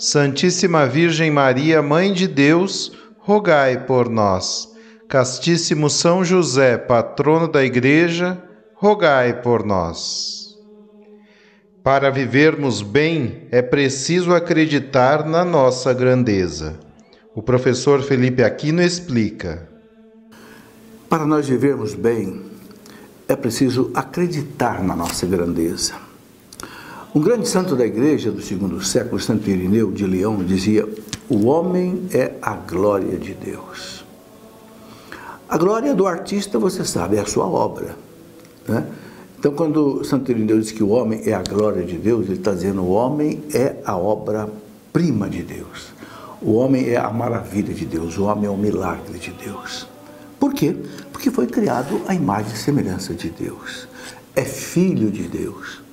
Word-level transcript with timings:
Santíssima 0.00 0.86
Virgem 0.86 1.30
Maria, 1.30 1.82
Mãe 1.82 2.10
de 2.10 2.26
Deus, 2.26 2.90
rogai 3.18 3.84
por 3.84 4.08
nós. 4.08 4.66
Castíssimo 5.06 5.90
São 5.90 6.24
José, 6.24 6.78
patrono 6.78 7.46
da 7.46 7.62
Igreja, 7.62 8.42
rogai 8.74 9.42
por 9.42 9.62
nós. 9.62 10.56
Para 11.84 12.08
vivermos 12.08 12.80
bem, 12.80 13.46
é 13.50 13.60
preciso 13.60 14.32
acreditar 14.32 15.26
na 15.26 15.44
nossa 15.44 15.92
grandeza. 15.92 16.80
O 17.34 17.42
professor 17.42 18.00
Felipe 18.00 18.42
Aquino 18.42 18.80
explica. 18.80 19.68
Para 21.10 21.26
nós 21.26 21.46
vivermos 21.46 21.92
bem, 21.92 22.40
é 23.28 23.36
preciso 23.36 23.90
acreditar 23.94 24.82
na 24.82 24.96
nossa 24.96 25.26
grandeza. 25.26 26.09
Um 27.12 27.20
grande 27.20 27.48
santo 27.48 27.74
da 27.74 27.84
igreja 27.84 28.30
do 28.30 28.40
segundo 28.40 28.80
século, 28.84 29.20
Santo 29.20 29.50
Irineu 29.50 29.90
de 29.90 30.06
Leão, 30.06 30.44
dizia: 30.44 30.88
O 31.28 31.46
homem 31.46 32.06
é 32.12 32.34
a 32.40 32.54
glória 32.54 33.18
de 33.18 33.34
Deus. 33.34 34.04
A 35.48 35.58
glória 35.58 35.92
do 35.92 36.06
artista, 36.06 36.56
você 36.56 36.84
sabe, 36.84 37.16
é 37.16 37.20
a 37.20 37.26
sua 37.26 37.46
obra. 37.46 37.96
Né? 38.68 38.86
Então, 39.36 39.52
quando 39.52 40.04
Santo 40.04 40.30
Irineu 40.30 40.60
diz 40.60 40.70
que 40.70 40.84
o 40.84 40.90
homem 40.90 41.22
é 41.24 41.32
a 41.32 41.42
glória 41.42 41.82
de 41.82 41.98
Deus, 41.98 42.26
ele 42.26 42.34
está 42.34 42.52
dizendo: 42.52 42.80
o 42.82 42.90
homem 42.90 43.42
é 43.52 43.74
a 43.84 43.96
obra-prima 43.96 45.28
de 45.28 45.42
Deus. 45.42 45.92
O 46.40 46.52
homem 46.52 46.90
é 46.90 46.96
a 46.96 47.10
maravilha 47.10 47.74
de 47.74 47.86
Deus, 47.86 48.18
o 48.18 48.24
homem 48.26 48.46
é 48.46 48.50
o 48.50 48.56
milagre 48.56 49.18
de 49.18 49.32
Deus. 49.32 49.84
Por 50.38 50.54
quê? 50.54 50.76
Porque 51.12 51.28
foi 51.28 51.48
criado 51.48 52.02
à 52.06 52.14
imagem 52.14 52.52
e 52.54 52.56
semelhança 52.56 53.14
de 53.14 53.30
Deus. 53.30 53.88
É 54.36 54.44
filho 54.44 55.10
de 55.10 55.24
Deus. 55.24 55.89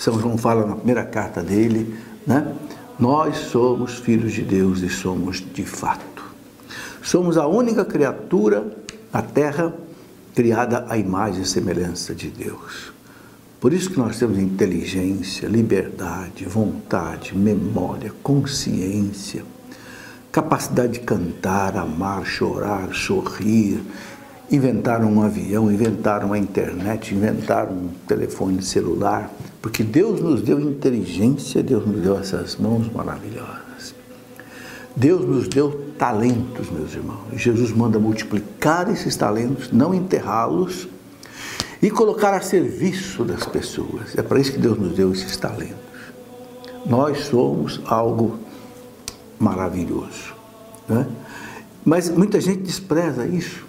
São 0.00 0.18
João 0.18 0.38
fala 0.38 0.64
na 0.64 0.76
primeira 0.76 1.04
carta 1.04 1.42
dele, 1.42 1.94
né? 2.26 2.54
Nós 2.98 3.36
somos 3.36 3.98
filhos 3.98 4.32
de 4.32 4.40
Deus 4.40 4.80
e 4.80 4.88
somos 4.88 5.44
de 5.52 5.62
fato. 5.62 6.24
Somos 7.02 7.36
a 7.36 7.46
única 7.46 7.84
criatura 7.84 8.66
na 9.12 9.20
terra 9.20 9.74
criada 10.34 10.86
à 10.88 10.96
imagem 10.96 11.42
e 11.42 11.46
semelhança 11.46 12.14
de 12.14 12.30
Deus. 12.30 12.94
Por 13.60 13.74
isso 13.74 13.90
que 13.90 13.98
nós 13.98 14.18
temos 14.18 14.38
inteligência, 14.38 15.46
liberdade, 15.46 16.46
vontade, 16.46 17.36
memória, 17.36 18.10
consciência, 18.22 19.44
capacidade 20.32 20.94
de 20.94 21.00
cantar, 21.00 21.76
amar, 21.76 22.24
chorar, 22.24 22.94
sorrir, 22.94 23.82
inventaram 24.50 25.12
um 25.12 25.20
avião, 25.20 25.70
inventaram 25.70 26.32
a 26.32 26.38
internet, 26.38 27.14
inventaram 27.14 27.72
um 27.72 27.88
telefone 28.08 28.62
celular, 28.62 29.30
porque 29.60 29.82
Deus 29.82 30.20
nos 30.20 30.42
deu 30.42 30.58
inteligência, 30.60 31.62
Deus 31.62 31.86
nos 31.86 32.00
deu 32.00 32.18
essas 32.18 32.56
mãos 32.56 32.90
maravilhosas. 32.92 33.94
Deus 34.96 35.26
nos 35.26 35.48
deu 35.48 35.92
talentos, 35.98 36.70
meus 36.70 36.94
irmãos. 36.94 37.24
Jesus 37.34 37.70
manda 37.70 37.98
multiplicar 37.98 38.90
esses 38.90 39.16
talentos, 39.16 39.70
não 39.70 39.94
enterrá-los 39.94 40.88
e 41.82 41.90
colocar 41.90 42.34
a 42.34 42.40
serviço 42.40 43.24
das 43.24 43.46
pessoas. 43.46 44.16
É 44.16 44.22
para 44.22 44.40
isso 44.40 44.52
que 44.52 44.58
Deus 44.58 44.78
nos 44.78 44.94
deu 44.94 45.12
esses 45.12 45.36
talentos. 45.36 45.76
Nós 46.86 47.26
somos 47.26 47.80
algo 47.86 48.38
maravilhoso. 49.38 50.34
Né? 50.88 51.06
Mas 51.84 52.08
muita 52.08 52.40
gente 52.40 52.62
despreza 52.62 53.26
isso. 53.26 53.64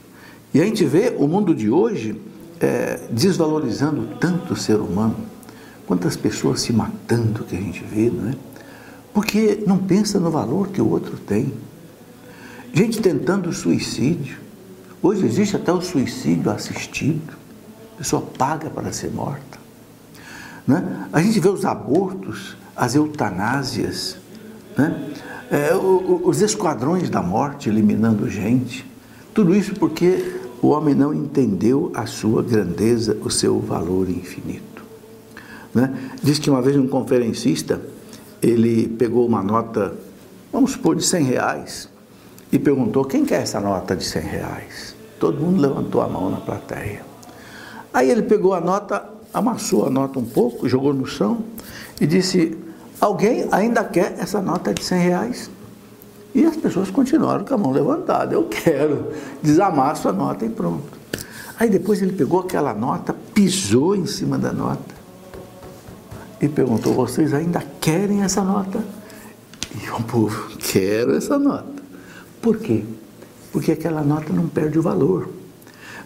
E 0.54 0.62
a 0.62 0.66
gente 0.66 0.84
vê 0.86 1.16
o 1.18 1.28
mundo 1.28 1.56
de 1.56 1.70
hoje 1.70 2.20
é, 2.60 3.00
desvalorizando 3.10 4.16
tanto 4.20 4.54
o 4.54 4.58
ser 4.58 4.76
humano, 4.76 5.16
quantas 5.92 6.16
pessoas 6.16 6.62
se 6.62 6.72
matando 6.72 7.44
que 7.44 7.54
a 7.54 7.60
gente 7.60 7.84
vê, 7.84 8.10
não 8.10 8.30
é? 8.30 8.36
Porque 9.14 9.62
não 9.68 9.78
pensa 9.78 10.22
no 10.22 10.32
valor 10.32 10.70
que 10.70 10.82
o 10.82 10.90
outro 10.90 11.18
tem. 11.18 11.54
Gente 12.74 13.02
tentando 13.02 13.52
suicídio. 13.52 14.38
Hoje 15.04 15.26
existe 15.26 15.58
até 15.58 15.74
o 15.74 15.82
suicídio 15.82 16.50
assistido. 16.50 17.34
A 17.96 17.98
pessoa 17.98 18.22
paga 18.22 18.70
para 18.70 18.94
ser 18.94 19.12
morta. 19.12 19.60
Né? 20.66 21.10
A 21.12 21.22
gente 21.22 21.38
vê 21.42 21.50
os 21.50 21.66
abortos, 21.66 22.56
as 22.74 22.96
eutanásias, 22.96 24.16
né? 24.78 25.10
É, 25.52 25.76
os 25.76 26.40
esquadrões 26.40 27.10
da 27.10 27.22
morte 27.22 27.68
eliminando 27.68 28.30
gente. 28.30 28.90
Tudo 29.34 29.54
isso 29.54 29.74
porque 29.76 30.40
o 30.62 30.70
homem 30.70 30.96
não 30.96 31.14
entendeu 31.14 31.92
a 31.94 32.06
sua 32.06 32.42
grandeza, 32.42 33.18
o 33.26 33.30
seu 33.30 33.60
valor 33.60 34.10
infinito. 34.10 34.71
Né? 35.74 36.12
Diz 36.22 36.38
que 36.40 36.50
uma 36.50 36.62
vez 36.62 36.76
um 36.76 36.88
conferencista, 36.88 37.82
ele 38.42 38.88
pegou 38.88 39.26
uma 39.26 39.42
nota, 39.42 39.94
vamos 40.52 40.72
supor, 40.72 40.96
de 40.96 41.04
100 41.04 41.24
reais, 41.24 41.90
e 42.52 42.60
perguntou, 42.60 43.06
quem 43.06 43.24
quer 43.24 43.42
essa 43.42 43.60
nota 43.60 43.96
de 43.96 44.04
100 44.04 44.22
reais? 44.22 44.96
Todo 45.20 45.40
mundo 45.40 45.62
levantou 45.62 46.02
a 46.02 46.08
mão 46.08 46.30
na 46.30 46.38
plateia. 46.38 47.06
Aí 47.94 48.10
ele 48.10 48.24
pegou 48.24 48.54
a 48.54 48.60
nota, 48.60 49.08
amassou 49.34 49.86
a 49.86 49.90
nota 49.90 50.20
um 50.20 50.26
pouco, 50.26 50.68
jogou 50.68 50.94
no 50.94 51.06
chão 51.06 51.44
e 52.00 52.08
disse, 52.08 52.58
alguém 53.00 53.48
ainda 53.52 53.84
quer 53.84 54.16
essa 54.20 54.42
nota 54.42 54.74
de 54.74 54.84
100 54.84 55.00
reais? 55.00 55.52
E 56.34 56.46
as 56.46 56.56
pessoas 56.56 56.90
continuaram 56.90 57.44
com 57.44 57.54
a 57.54 57.58
mão 57.58 57.72
levantada. 57.72 58.34
Eu 58.34 58.46
quero. 58.46 59.12
Desamasso 59.44 60.08
a 60.08 60.14
nota 60.14 60.46
e 60.46 60.50
pronto. 60.50 60.98
Aí 61.60 61.70
depois 61.70 62.02
ele 62.02 62.14
pegou 62.14 62.40
aquela 62.40 62.74
nota, 62.74 63.14
pisou 63.34 63.96
em 63.98 64.06
cima 64.06 64.38
da 64.38 64.54
nota 64.54 65.01
e 66.42 66.50
perguntou: 66.50 66.94
Vocês 66.94 67.34
ainda 67.34 67.64
querem 67.80 68.24
essa 68.24 68.44
nota? 68.44 68.84
E 69.82 69.90
o 69.90 70.04
povo: 70.04 70.58
Quero 70.58 71.16
essa 71.16 71.38
nota. 71.38 71.82
Por 72.42 72.58
quê? 72.58 72.84
Porque 73.52 73.72
aquela 73.72 74.02
nota 74.02 74.34
não 74.34 74.48
perde 74.48 74.80
o 74.80 74.82
valor. 74.82 75.30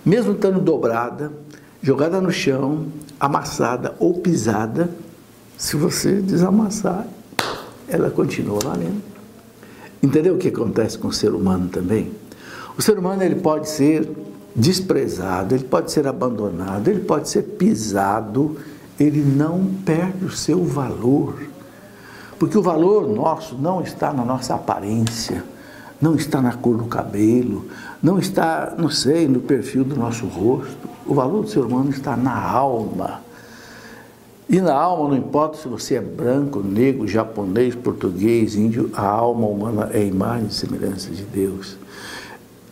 Mesmo 0.05 0.33
estando 0.33 0.59
dobrada, 0.59 1.31
jogada 1.81 2.19
no 2.19 2.31
chão, 2.31 2.87
amassada 3.19 3.95
ou 3.99 4.15
pisada, 4.19 4.89
se 5.57 5.75
você 5.75 6.21
desamassar, 6.21 7.07
ela 7.87 8.11
continua 8.11 8.59
valendo. 8.59 9.01
Entendeu 10.03 10.35
o 10.35 10.37
que 10.37 10.49
acontece 10.49 10.97
com 10.97 11.07
o 11.07 11.13
ser 11.13 11.33
humano 11.33 11.69
também? 11.69 12.11
O 12.77 12.81
ser 12.81 12.99
humano 12.99 13.23
ele 13.23 13.35
pode 13.35 13.69
ser 13.69 14.07
desprezado, 14.55 15.55
ele 15.55 15.63
pode 15.63 15.91
ser 15.91 16.07
abandonado, 16.07 16.87
ele 16.87 17.01
pode 17.01 17.29
ser 17.29 17.41
pisado, 17.41 18.57
ele 18.99 19.21
não 19.21 19.65
perde 19.85 20.25
o 20.25 20.31
seu 20.31 20.63
valor. 20.63 21.41
Porque 22.39 22.57
o 22.57 22.61
valor 22.61 23.07
nosso 23.07 23.55
não 23.55 23.81
está 23.81 24.11
na 24.11 24.25
nossa 24.25 24.55
aparência, 24.55 25.43
não 26.01 26.15
está 26.15 26.41
na 26.41 26.53
cor 26.53 26.77
do 26.77 26.85
cabelo, 26.85 27.65
não 28.03 28.19
está, 28.19 28.73
não 28.77 28.89
sei, 28.89 29.27
no 29.27 29.39
perfil 29.39 29.83
do 29.83 29.95
nosso 29.95 30.25
rosto. 30.25 30.89
O 31.05 31.13
valor 31.13 31.43
do 31.43 31.49
ser 31.49 31.59
humano 31.59 31.89
está 31.89 32.15
na 32.17 32.37
alma. 32.37 33.21
E 34.47 34.61
na 34.61 34.73
alma, 34.73 35.09
não 35.09 35.17
importa 35.17 35.57
se 35.57 35.67
você 35.67 35.95
é 35.95 36.01
branco, 36.01 36.59
negro, 36.59 37.07
japonês, 37.07 37.73
português, 37.73 38.55
índio, 38.55 38.91
a 38.93 39.05
alma 39.05 39.47
humana 39.47 39.89
é 39.91 39.99
a 39.99 40.03
imagem 40.03 40.47
e 40.47 40.53
semelhança 40.53 41.09
de 41.09 41.23
Deus. 41.23 41.77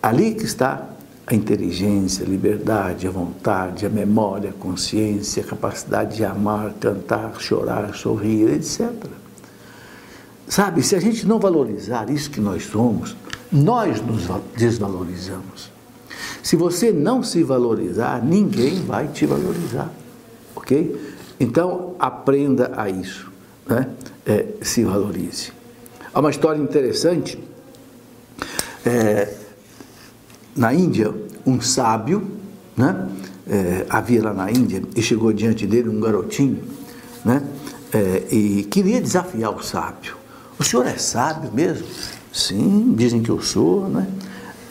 Ali 0.02 0.36
que 0.36 0.44
está 0.44 0.93
a 1.26 1.34
inteligência, 1.34 2.26
a 2.26 2.30
liberdade, 2.30 3.08
a 3.08 3.12
vontade, 3.12 3.86
a 3.86 3.90
memória, 3.90 4.50
a 4.50 4.54
consciência, 4.54 5.42
a 5.42 5.46
capacidade 5.46 6.18
de 6.18 6.26
amar, 6.26 6.74
cantar, 6.80 7.40
chorar, 7.40 7.96
sorrir, 7.96 8.50
etc. 8.50 8.92
Sabe, 10.48 10.84
se 10.84 10.96
a 10.96 11.00
gente 11.00 11.26
não 11.26 11.40
valorizar 11.40 12.10
isso 12.10 12.30
que 12.30 12.42
nós 12.42 12.66
somos, 12.66 13.16
nós 13.52 14.02
nos 14.02 14.28
desvalorizamos. 14.58 15.72
Se 16.42 16.58
você 16.58 16.92
não 16.92 17.24
se 17.24 17.42
valorizar, 17.42 18.22
ninguém 18.22 18.82
vai 18.82 19.08
te 19.08 19.26
valorizar, 19.26 19.92
ok? 20.54 21.14
Então 21.40 21.96
aprenda 21.98 22.74
a 22.76 22.90
isso, 22.90 23.32
né? 23.66 23.90
É, 24.26 24.46
se 24.62 24.84
valorize. 24.84 25.54
Há 26.14 26.20
uma 26.20 26.30
história 26.30 26.62
interessante. 26.62 27.42
É, 28.86 29.34
na 30.56 30.74
Índia, 30.74 31.14
um 31.46 31.60
sábio, 31.62 32.28
né? 32.76 33.10
É, 33.46 33.86
havia 33.90 34.24
lá 34.24 34.34
na 34.34 34.50
Índia 34.50 34.82
e 34.96 35.02
chegou 35.02 35.34
diante 35.34 35.68
dele 35.68 35.90
um 35.90 36.00
garotinho, 36.00 36.64
né? 37.26 37.42
É, 37.92 38.24
e 38.34 38.64
queria 38.64 39.02
desafiar 39.02 39.54
o 39.54 39.62
sábio. 39.62 40.16
O 40.58 40.64
senhor 40.64 40.88
é 40.88 40.98
sábio 40.98 41.52
mesmo? 41.52 41.86
Sim, 42.32 42.94
dizem 42.96 43.22
que 43.22 43.30
eu 43.30 43.42
sou, 43.42 43.88
né? 43.90 44.08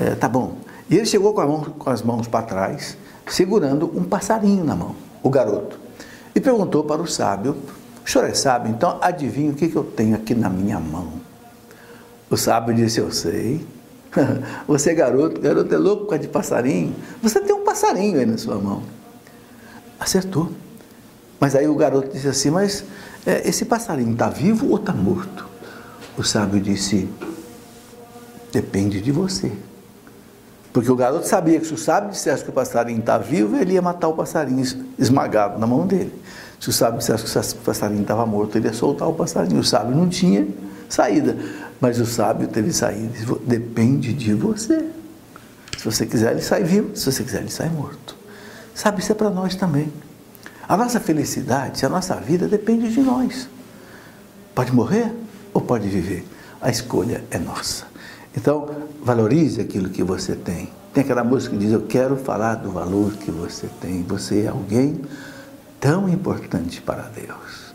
É, 0.01 0.15
tá 0.15 0.29
bom. 0.29 0.57
E 0.89 0.97
ele 0.97 1.07
chegou 1.07 1.33
com, 1.33 1.43
mão, 1.43 1.61
com 1.65 1.91
as 1.91 2.03
mãos 2.03 2.27
para 2.27 2.45
trás, 2.45 2.97
segurando 3.27 3.91
um 3.95 4.05
passarinho 4.05 4.65
na 4.65 4.75
mão, 4.75 4.97
o 5.23 5.31
garoto. 5.31 5.79
E 6.35 6.41
perguntou 6.41 6.83
para 6.85 7.01
o 7.01 7.07
sábio: 7.07 7.57
O 8.05 8.11
senhor 8.11 8.27
é 8.27 8.35
sábio? 8.35 8.71
Então 8.71 8.99
adivinha 9.01 9.53
o 9.53 9.55
que, 9.55 9.69
que 9.69 9.77
eu 9.77 9.85
tenho 9.85 10.17
aqui 10.17 10.35
na 10.35 10.49
minha 10.49 10.81
mão? 10.81 11.13
O 12.31 12.37
sábio 12.37 12.75
disse: 12.75 12.99
Eu 12.99 13.13
sei. 13.13 13.65
Você 14.67 14.91
é 14.91 14.95
garoto, 14.95 15.41
garoto 15.41 15.75
é 15.75 15.79
louco 15.79 16.07
com 16.07 16.15
a 16.15 16.19
de 16.19 16.29
passarinho. 16.29 16.95
Você 17.23 17.41
tem 17.41 17.55
um 17.55 17.65
passarinho 17.65 18.19
aí 18.19 18.27
na 18.27 18.39
sua 18.39 18.57
mão. 18.57 18.83
Acertou. 19.99 20.51
Mas 21.41 21.57
aí 21.57 21.67
o 21.67 21.75
garoto 21.75 22.13
disse 22.13 22.29
assim: 22.29 22.51
Mas 22.51 22.85
é, 23.27 23.49
esse 23.49 23.65
passarinho 23.65 24.13
está 24.13 24.29
vivo 24.29 24.69
ou 24.69 24.77
está 24.77 24.93
morto? 24.93 25.47
O 26.17 26.23
sábio 26.23 26.61
disse: 26.61 27.09
Depende 28.53 29.01
de 29.01 29.11
você. 29.11 29.51
Porque 30.73 30.91
o 30.91 30.97
garoto 30.97 31.27
sabia 31.27 31.61
que 31.61 31.67
se 31.67 31.75
o 31.75 31.79
sábio 31.79 32.11
dissesse 32.11 32.45
que 32.45 32.51
o 32.51 32.53
passarinho 32.53 33.01
está 33.01 33.19
vivo, 33.19 33.57
ele 33.57 33.75
ia 33.75 33.83
matar 33.83 34.09
o 34.09 34.15
passarinho 34.15 34.65
esmagado 34.99 35.59
na 35.59 35.67
mão 35.67 35.87
dele. 35.87 36.13
Se 36.59 36.71
o 36.71 36.73
sábio 36.73 36.99
dissesse 36.99 37.55
que 37.55 37.61
o 37.61 37.65
passarinho 37.65 38.03
estava 38.03 38.25
morto, 38.25 38.57
ele 38.57 38.69
ia 38.69 38.73
soltar 38.73 39.07
o 39.09 39.13
passarinho. 39.13 39.61
O 39.61 39.65
sábio 39.65 39.95
não 39.95 40.09
tinha 40.09 40.47
saída, 40.93 41.37
mas 41.81 41.99
o 41.99 42.07
sábio 42.07 42.49
teve 42.49 42.73
saída. 42.73 43.13
Depende 43.47 44.13
de 44.13 44.35
você. 44.35 44.87
Se 45.79 45.85
você 45.85 46.07
quiser, 46.07 46.33
ele 46.33 46.43
sai 46.43 46.63
vivo. 46.63 46.95
Se 46.95 47.11
você 47.11 47.25
quiser, 47.25 47.41
ele 47.41 47.51
sai 47.51 47.69
morto. 47.69 48.15
Sabe, 48.75 49.01
isso 49.01 49.13
é 49.13 49.15
para 49.15 49.31
nós 49.31 49.55
também. 49.55 49.93
A 50.69 50.77
nossa 50.77 51.01
felicidade, 51.01 51.85
a 51.85 51.89
nossa 51.89 52.15
vida 52.17 52.47
depende 52.47 52.93
de 52.93 53.01
nós. 53.01 53.49
Pode 54.55 54.73
morrer 54.73 55.13
ou 55.53 55.61
pode 55.61 55.89
viver? 55.89 56.27
A 56.61 56.71
escolha 56.71 57.25
é 57.31 57.39
nossa. 57.39 57.87
Então, 58.37 58.69
valorize 59.03 59.61
aquilo 59.61 59.89
que 59.89 60.03
você 60.03 60.37
tem. 60.37 60.71
Tem 60.93 61.03
aquela 61.03 61.25
música 61.25 61.57
que 61.57 61.63
diz: 61.63 61.73
Eu 61.73 61.83
quero 61.83 62.17
falar 62.17 62.57
do 62.57 62.71
valor 62.71 63.13
que 63.15 63.31
você 63.31 63.67
tem. 63.81 64.03
Você 64.05 64.43
é 64.43 64.49
alguém 64.49 65.01
tão 65.81 66.09
importante 66.09 66.81
para 66.81 67.03
Deus. 67.03 67.72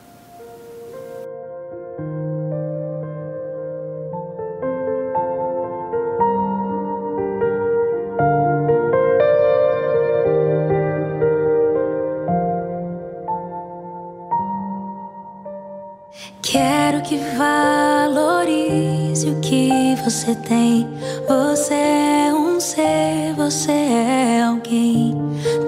Você 20.28 20.36
tem. 20.36 20.88
Você 21.26 21.74
é 21.74 22.34
um 22.34 22.60
ser, 22.60 23.34
você 23.38 23.72
é 23.72 24.42
alguém 24.42 25.16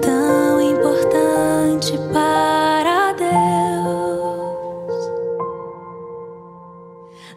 tão 0.02 0.60
importante 0.60 1.98
para 2.12 3.12
Deus. 3.12 3.30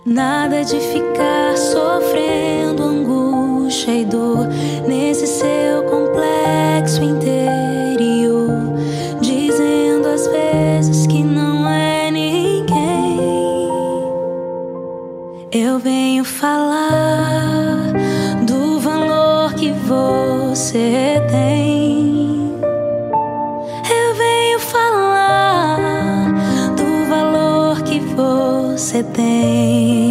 Nada 0.06 0.66
de 0.66 0.78
ficar 0.80 1.56
sofrendo 1.56 2.84
angústia 2.84 3.92
e 3.92 4.04
dor 4.04 4.50
você 28.84 29.02
tem. 29.02 30.03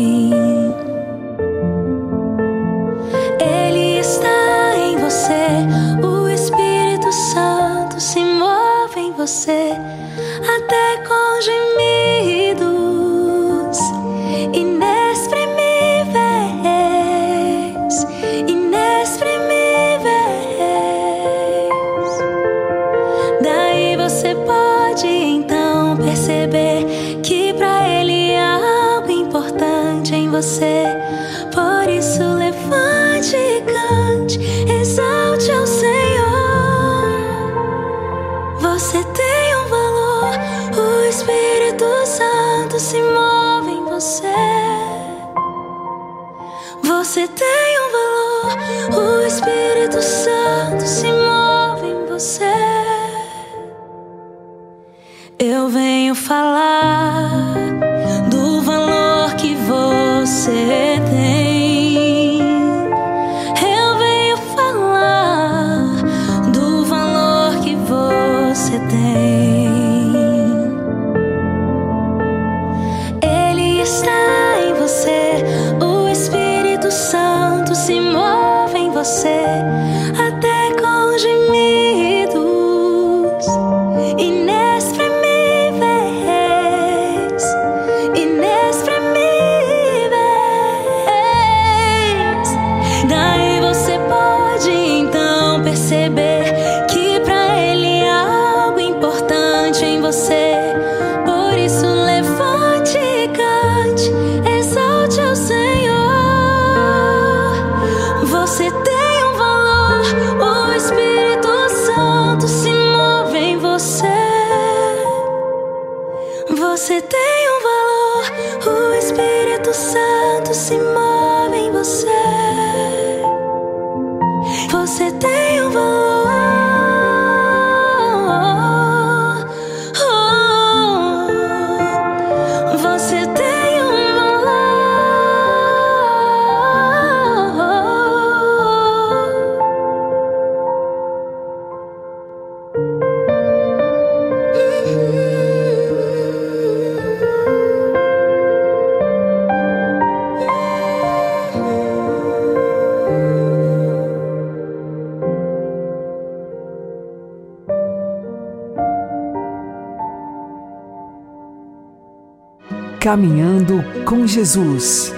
Caminhando 163.03 163.82
com 164.05 164.29
Jesus 164.29 165.13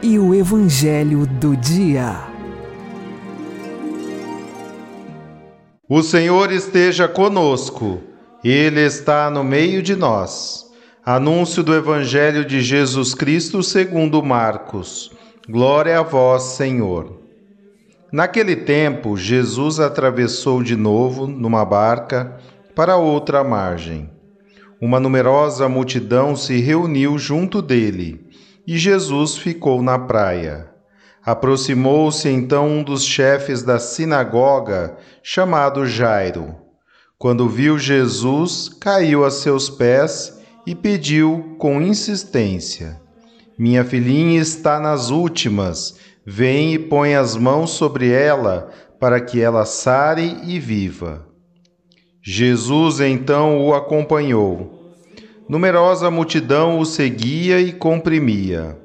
e 0.00 0.18
o 0.18 0.34
Evangelho 0.34 1.26
do 1.26 1.54
Dia. 1.54 2.16
O 5.86 6.02
Senhor 6.02 6.50
esteja 6.50 7.06
conosco, 7.06 8.00
Ele 8.42 8.80
está 8.80 9.28
no 9.28 9.44
meio 9.44 9.82
de 9.82 9.94
nós. 9.94 10.64
Anúncio 11.04 11.62
do 11.62 11.74
Evangelho 11.74 12.42
de 12.42 12.62
Jesus 12.62 13.12
Cristo 13.14 13.62
segundo 13.62 14.22
Marcos. 14.22 15.12
Glória 15.46 15.98
a 15.98 16.02
vós, 16.02 16.54
Senhor. 16.54 17.20
Naquele 18.10 18.56
tempo, 18.56 19.14
Jesus 19.14 19.78
atravessou 19.78 20.62
de 20.62 20.74
novo 20.74 21.26
numa 21.26 21.66
barca 21.66 22.38
para 22.74 22.96
outra 22.96 23.44
margem. 23.44 24.08
Uma 24.80 24.98
numerosa 24.98 25.68
multidão 25.68 26.34
se 26.34 26.58
reuniu 26.60 27.18
junto 27.18 27.60
dele 27.60 28.24
e 28.66 28.78
Jesus 28.78 29.36
ficou 29.36 29.82
na 29.82 29.98
praia. 29.98 30.70
Aproximou-se 31.22 32.28
então 32.28 32.66
um 32.66 32.82
dos 32.82 33.04
chefes 33.04 33.62
da 33.62 33.78
sinagoga, 33.78 34.96
chamado 35.22 35.84
Jairo. 35.84 36.54
Quando 37.18 37.48
viu 37.48 37.78
Jesus, 37.78 38.70
caiu 38.80 39.24
a 39.24 39.30
seus 39.30 39.68
pés 39.68 40.40
e 40.66 40.74
pediu 40.74 41.56
com 41.58 41.82
insistência: 41.82 42.98
Minha 43.58 43.84
filhinha 43.84 44.40
está 44.40 44.80
nas 44.80 45.10
últimas 45.10 45.98
Vem 46.24 46.74
e 46.74 46.78
põe 46.78 47.14
as 47.14 47.34
mãos 47.34 47.70
sobre 47.70 48.10
ela, 48.10 48.70
para 48.98 49.20
que 49.20 49.40
ela 49.40 49.64
sare 49.64 50.38
e 50.44 50.60
viva. 50.60 51.26
Jesus 52.22 53.00
então 53.00 53.66
o 53.66 53.74
acompanhou. 53.74 54.94
Numerosa 55.48 56.10
multidão 56.10 56.78
o 56.78 56.84
seguia 56.84 57.58
e 57.60 57.72
comprimia. 57.72 58.78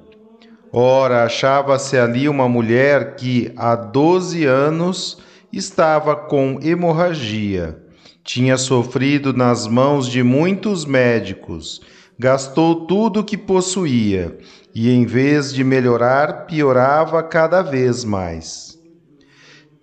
Ora, 0.71 1.23
achava-se 1.23 1.97
ali 1.97 2.29
uma 2.29 2.47
mulher 2.47 3.15
que 3.15 3.51
há 3.57 3.75
doze 3.75 4.45
anos 4.45 5.17
estava 5.51 6.15
com 6.15 6.59
hemorragia. 6.61 7.77
Tinha 8.23 8.57
sofrido 8.57 9.33
nas 9.33 9.67
mãos 9.67 10.07
de 10.07 10.23
muitos 10.23 10.85
médicos, 10.85 11.81
gastou 12.17 12.87
tudo 12.87 13.19
o 13.19 13.23
que 13.23 13.37
possuía 13.37 14.37
e, 14.73 14.89
em 14.89 15.05
vez 15.05 15.53
de 15.53 15.63
melhorar, 15.63 16.45
piorava 16.45 17.21
cada 17.21 17.61
vez 17.61 18.05
mais. 18.05 18.74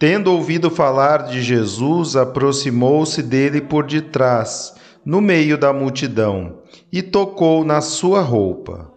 Tendo 0.03 0.33
ouvido 0.33 0.69
falar 0.69 1.27
de 1.29 1.41
Jesus, 1.41 2.17
aproximou-se 2.17 3.23
dele 3.23 3.61
por 3.61 3.87
detrás, 3.87 4.75
no 5.05 5.21
meio 5.21 5.57
da 5.57 5.73
multidão, 5.73 6.59
e 6.93 7.01
tocou 7.01 7.65
na 7.65 7.81
sua 7.81 8.21
roupa. 8.21 8.91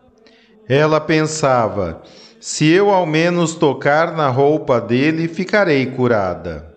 Ela 0.67 0.99
pensava: 0.99 2.01
se 2.39 2.65
eu 2.65 2.89
ao 2.89 3.05
menos 3.05 3.53
tocar 3.53 4.17
na 4.17 4.29
roupa 4.29 4.81
dele, 4.81 5.27
ficarei 5.27 5.85
curada. 5.85 6.73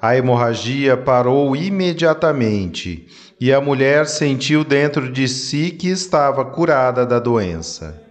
A 0.00 0.16
hemorragia 0.16 0.96
parou 0.96 1.54
imediatamente 1.54 3.06
e 3.40 3.52
a 3.52 3.60
mulher 3.60 4.08
sentiu 4.08 4.64
dentro 4.64 5.08
de 5.08 5.28
si 5.28 5.70
que 5.70 5.86
estava 5.86 6.44
curada 6.44 7.06
da 7.06 7.20
doença. 7.20 8.02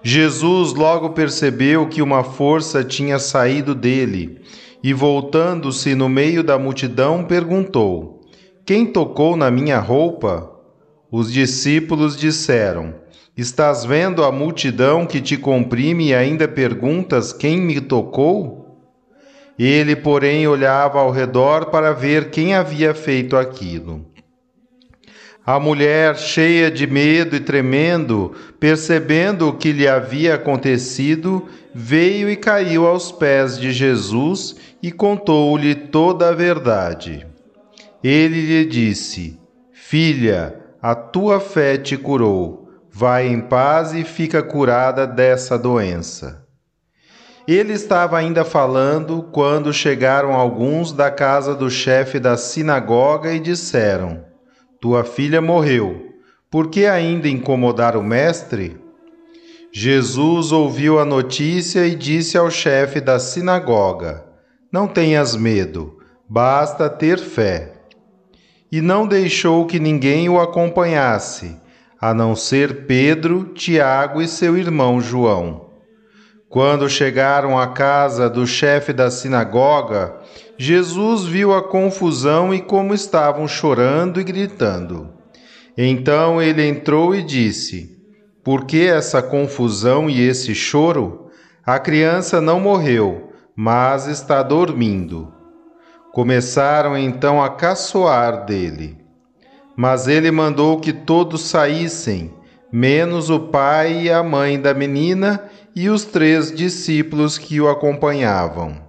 Jesus 0.00 0.74
logo 0.74 1.10
percebeu 1.10 1.88
que 1.88 2.00
uma 2.00 2.22
força 2.22 2.84
tinha 2.84 3.18
saído 3.18 3.74
dele 3.74 4.45
e, 4.82 4.92
voltando-se 4.92 5.94
no 5.94 6.08
meio 6.08 6.42
da 6.42 6.58
multidão, 6.58 7.24
perguntou: 7.24 8.20
Quem 8.64 8.86
tocou 8.86 9.36
na 9.36 9.50
minha 9.50 9.78
roupa? 9.78 10.50
Os 11.10 11.32
discípulos 11.32 12.16
disseram: 12.16 12.94
Estás 13.36 13.84
vendo 13.84 14.24
a 14.24 14.32
multidão 14.32 15.06
que 15.06 15.20
te 15.20 15.36
comprime 15.36 16.08
e 16.08 16.14
ainda 16.14 16.48
perguntas 16.48 17.32
quem 17.32 17.60
me 17.60 17.80
tocou? 17.80 18.66
Ele, 19.58 19.96
porém, 19.96 20.46
olhava 20.46 20.98
ao 20.98 21.10
redor 21.10 21.66
para 21.66 21.92
ver 21.92 22.30
quem 22.30 22.54
havia 22.54 22.94
feito 22.94 23.36
aquilo. 23.36 24.04
A 25.46 25.60
mulher, 25.60 26.16
cheia 26.16 26.68
de 26.68 26.88
medo 26.88 27.36
e 27.36 27.40
tremendo, 27.40 28.34
percebendo 28.58 29.48
o 29.48 29.56
que 29.56 29.70
lhe 29.70 29.86
havia 29.86 30.34
acontecido, 30.34 31.46
veio 31.72 32.28
e 32.28 32.34
caiu 32.34 32.84
aos 32.84 33.12
pés 33.12 33.56
de 33.56 33.70
Jesus 33.70 34.56
e 34.82 34.90
contou-lhe 34.90 35.76
toda 35.76 36.30
a 36.30 36.32
verdade. 36.32 37.24
Ele 38.02 38.40
lhe 38.40 38.64
disse: 38.64 39.38
Filha, 39.72 40.56
a 40.82 40.96
tua 40.96 41.38
fé 41.38 41.78
te 41.78 41.96
curou. 41.96 42.68
Vai 42.90 43.28
em 43.28 43.40
paz 43.40 43.94
e 43.94 44.02
fica 44.02 44.42
curada 44.42 45.06
dessa 45.06 45.56
doença. 45.56 46.44
Ele 47.46 47.74
estava 47.74 48.18
ainda 48.18 48.44
falando 48.44 49.22
quando 49.30 49.72
chegaram 49.72 50.32
alguns 50.32 50.90
da 50.90 51.08
casa 51.08 51.54
do 51.54 51.70
chefe 51.70 52.18
da 52.18 52.36
sinagoga 52.36 53.32
e 53.32 53.38
disseram: 53.38 54.25
tua 54.86 55.02
filha 55.02 55.40
morreu. 55.40 56.12
Por 56.48 56.68
que 56.70 56.86
ainda 56.86 57.26
incomodar 57.26 57.96
o 57.96 58.04
mestre? 58.04 58.80
Jesus 59.72 60.52
ouviu 60.52 61.00
a 61.00 61.04
notícia 61.04 61.84
e 61.84 61.96
disse 61.96 62.38
ao 62.38 62.48
chefe 62.52 63.00
da 63.00 63.18
sinagoga: 63.18 64.24
Não 64.70 64.86
tenhas 64.86 65.34
medo, 65.34 65.98
basta 66.28 66.88
ter 66.88 67.18
fé. 67.18 67.72
E 68.70 68.80
não 68.80 69.08
deixou 69.08 69.66
que 69.66 69.80
ninguém 69.80 70.28
o 70.28 70.38
acompanhasse, 70.38 71.56
a 72.00 72.14
não 72.14 72.36
ser 72.36 72.86
Pedro, 72.86 73.46
Tiago 73.54 74.22
e 74.22 74.28
seu 74.28 74.56
irmão 74.56 75.00
João. 75.00 75.66
Quando 76.48 76.88
chegaram 76.88 77.58
à 77.58 77.66
casa 77.66 78.30
do 78.30 78.46
chefe 78.46 78.92
da 78.92 79.10
sinagoga, 79.10 80.14
Jesus 80.58 81.24
viu 81.24 81.52
a 81.52 81.62
confusão 81.62 82.54
e 82.54 82.62
como 82.62 82.94
estavam 82.94 83.46
chorando 83.46 84.18
e 84.18 84.24
gritando. 84.24 85.10
Então 85.76 86.40
ele 86.40 86.66
entrou 86.66 87.14
e 87.14 87.22
disse: 87.22 87.98
Por 88.42 88.64
que 88.64 88.86
essa 88.86 89.20
confusão 89.20 90.08
e 90.08 90.20
esse 90.20 90.54
choro? 90.54 91.26
A 91.64 91.78
criança 91.78 92.40
não 92.40 92.58
morreu, 92.58 93.32
mas 93.54 94.06
está 94.06 94.42
dormindo. 94.42 95.30
Começaram 96.12 96.96
então 96.96 97.42
a 97.42 97.50
caçoar 97.50 98.46
dele. 98.46 98.96
Mas 99.76 100.08
ele 100.08 100.30
mandou 100.30 100.80
que 100.80 100.92
todos 100.92 101.42
saíssem, 101.42 102.32
menos 102.72 103.28
o 103.28 103.38
pai 103.38 104.04
e 104.04 104.10
a 104.10 104.22
mãe 104.22 104.58
da 104.58 104.72
menina 104.72 105.50
e 105.74 105.90
os 105.90 106.06
três 106.06 106.50
discípulos 106.50 107.36
que 107.36 107.60
o 107.60 107.68
acompanhavam. 107.68 108.85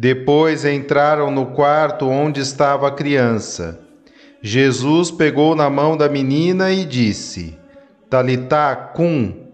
Depois 0.00 0.64
entraram 0.64 1.30
no 1.30 1.48
quarto 1.48 2.08
onde 2.08 2.40
estava 2.40 2.88
a 2.88 2.90
criança. 2.90 3.78
Jesus 4.40 5.10
pegou 5.10 5.54
na 5.54 5.68
mão 5.68 5.94
da 5.94 6.08
menina 6.08 6.72
e 6.72 6.86
disse: 6.86 7.58
Talitá 8.08 8.74
cum, 8.74 9.48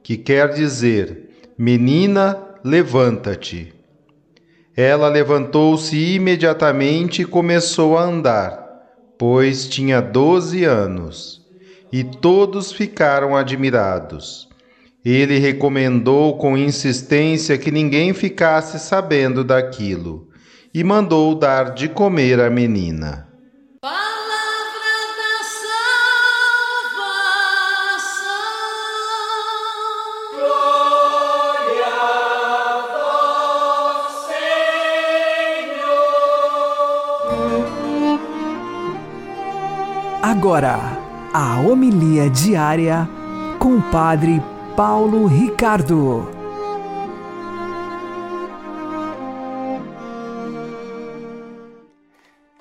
que 0.00 0.16
quer 0.16 0.50
dizer: 0.50 1.50
Menina, 1.58 2.38
levanta-te. 2.62 3.74
Ela 4.76 5.08
levantou-se 5.08 5.96
imediatamente 6.14 7.22
e 7.22 7.24
começou 7.24 7.98
a 7.98 8.04
andar, 8.04 8.64
pois 9.18 9.66
tinha 9.66 10.00
doze 10.00 10.62
anos, 10.64 11.44
e 11.90 12.04
todos 12.04 12.70
ficaram 12.70 13.36
admirados. 13.36 14.47
Ele 15.10 15.38
recomendou 15.38 16.36
com 16.36 16.54
insistência 16.54 17.56
que 17.56 17.70
ninguém 17.70 18.12
ficasse 18.12 18.78
sabendo 18.78 19.42
daquilo 19.42 20.28
e 20.74 20.84
mandou 20.84 21.34
dar 21.34 21.72
de 21.72 21.88
comer 21.88 22.38
à 22.38 22.50
menina. 22.50 23.26
Agora, 40.22 40.78
a 41.32 41.60
homilia 41.60 42.28
diária 42.28 43.08
com 43.58 43.78
o 43.78 43.82
Padre 43.90 44.42
Paulo 44.78 45.26
Ricardo. 45.26 46.30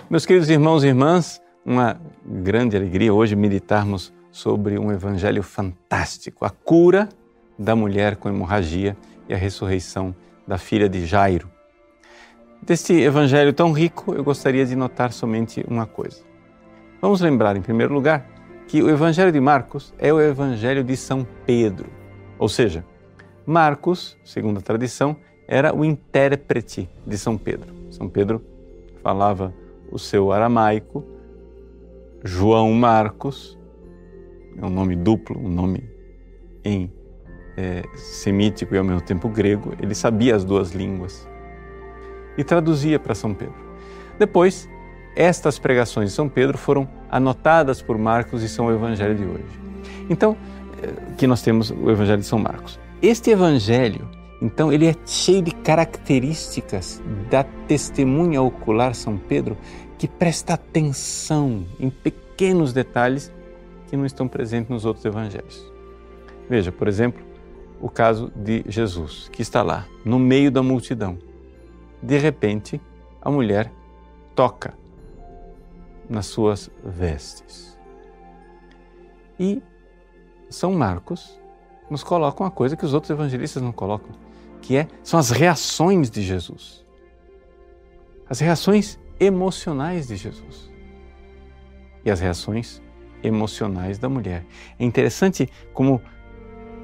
Meus 0.09 0.25
queridos 0.25 0.49
irmãos 0.49 0.83
e 0.83 0.87
irmãs, 0.87 1.39
uma 1.63 2.01
grande 2.25 2.75
alegria 2.75 3.13
hoje 3.13 3.35
meditarmos 3.35 4.11
sobre 4.31 4.79
um 4.79 4.91
evangelho 4.91 5.43
fantástico, 5.43 6.43
a 6.43 6.49
cura 6.49 7.07
da 7.55 7.75
mulher 7.75 8.15
com 8.15 8.27
hemorragia 8.27 8.97
e 9.29 9.33
a 9.35 9.37
ressurreição 9.37 10.15
da 10.47 10.57
filha 10.57 10.89
de 10.89 11.05
Jairo. 11.05 11.47
Deste 12.63 12.93
evangelho 12.93 13.53
tão 13.53 13.71
rico, 13.71 14.15
eu 14.15 14.23
gostaria 14.23 14.65
de 14.65 14.75
notar 14.75 15.13
somente 15.13 15.63
uma 15.69 15.85
coisa. 15.85 16.23
Vamos 16.99 17.21
lembrar, 17.21 17.55
em 17.55 17.61
primeiro 17.61 17.93
lugar, 17.93 18.25
que 18.67 18.81
o 18.81 18.89
Evangelho 18.89 19.31
de 19.31 19.39
Marcos 19.39 19.93
é 19.99 20.11
o 20.11 20.19
Evangelho 20.19 20.83
de 20.83 20.97
São 20.97 21.25
Pedro. 21.45 22.06
Ou 22.39 22.49
seja, 22.49 22.85
Marcos, 23.45 24.17
segundo 24.23 24.59
a 24.59 24.61
tradição, 24.61 25.15
era 25.47 25.73
o 25.73 25.85
intérprete 25.85 26.89
de 27.05 27.17
São 27.17 27.37
Pedro. 27.37 27.73
São 27.89 28.09
Pedro 28.09 28.43
falava 29.01 29.53
o 29.91 29.97
seu 29.97 30.31
aramaico, 30.31 31.03
João 32.23 32.73
Marcos, 32.73 33.57
é 34.57 34.65
um 34.65 34.69
nome 34.69 34.95
duplo, 34.95 35.39
um 35.39 35.49
nome 35.49 35.89
em 36.63 36.91
é, 37.55 37.83
semítico 37.95 38.75
e 38.75 38.77
ao 38.77 38.83
mesmo 38.83 39.01
tempo 39.01 39.29
grego, 39.29 39.73
ele 39.81 39.95
sabia 39.95 40.35
as 40.35 40.43
duas 40.43 40.71
línguas 40.71 41.27
e 42.37 42.43
traduzia 42.43 42.99
para 42.99 43.15
São 43.15 43.33
Pedro. 43.33 43.55
Depois, 44.19 44.69
estas 45.15 45.57
pregações 45.57 46.09
de 46.09 46.15
São 46.15 46.29
Pedro 46.29 46.57
foram 46.57 46.87
anotadas 47.09 47.81
por 47.81 47.97
Marcos 47.97 48.43
e 48.43 48.49
são 48.49 48.67
o 48.67 48.71
Evangelho 48.71 49.15
de 49.15 49.23
hoje. 49.23 49.59
Então, 50.09 50.37
que 51.17 51.27
nós 51.27 51.41
temos 51.41 51.71
o 51.71 51.89
Evangelho 51.89 52.19
de 52.19 52.25
São 52.27 52.39
Marcos. 52.39 52.79
Este 53.01 53.31
Evangelho, 53.31 54.07
então, 54.41 54.71
ele 54.71 54.87
é 54.87 54.95
cheio 55.05 55.41
de 55.41 55.51
características 55.51 57.01
da 57.29 57.43
testemunha 57.43 58.41
ocular 58.41 58.93
São 58.93 59.17
Pedro 59.17 59.57
que 59.97 60.07
presta 60.07 60.53
atenção 60.53 61.65
em 61.79 61.89
pequenos 61.89 62.71
detalhes 62.71 63.31
que 63.87 63.97
não 63.97 64.05
estão 64.05 64.27
presentes 64.27 64.69
nos 64.69 64.85
outros 64.85 65.05
evangelhos. 65.05 65.65
Veja, 66.47 66.71
por 66.71 66.87
exemplo, 66.87 67.25
o 67.81 67.89
caso 67.89 68.31
de 68.35 68.63
Jesus, 68.67 69.29
que 69.31 69.41
está 69.41 69.63
lá, 69.63 69.87
no 70.05 70.19
meio 70.19 70.51
da 70.51 70.61
multidão. 70.61 71.17
De 72.01 72.17
repente, 72.17 72.79
a 73.21 73.31
mulher 73.31 73.71
toca 74.35 74.73
nas 76.09 76.27
suas 76.27 76.69
vestes. 76.83 77.77
E 79.39 79.61
São 80.49 80.73
Marcos 80.73 81.39
nos 81.89 82.03
coloca 82.03 82.43
uma 82.43 82.51
coisa 82.51 82.75
que 82.75 82.85
os 82.85 82.93
outros 82.93 83.09
evangelistas 83.09 83.61
não 83.61 83.71
colocam, 83.71 84.11
que 84.61 84.75
é 84.75 84.87
são 85.03 85.19
as 85.19 85.29
reações 85.29 86.09
de 86.09 86.21
Jesus. 86.21 86.85
As 88.29 88.39
reações 88.39 88.99
emocionais 89.19 90.07
de 90.07 90.15
Jesus. 90.15 90.71
E 92.03 92.11
as 92.11 92.19
reações 92.19 92.81
emocionais 93.23 93.97
da 93.97 94.09
mulher. 94.09 94.45
É 94.77 94.85
interessante 94.85 95.49
como 95.73 96.01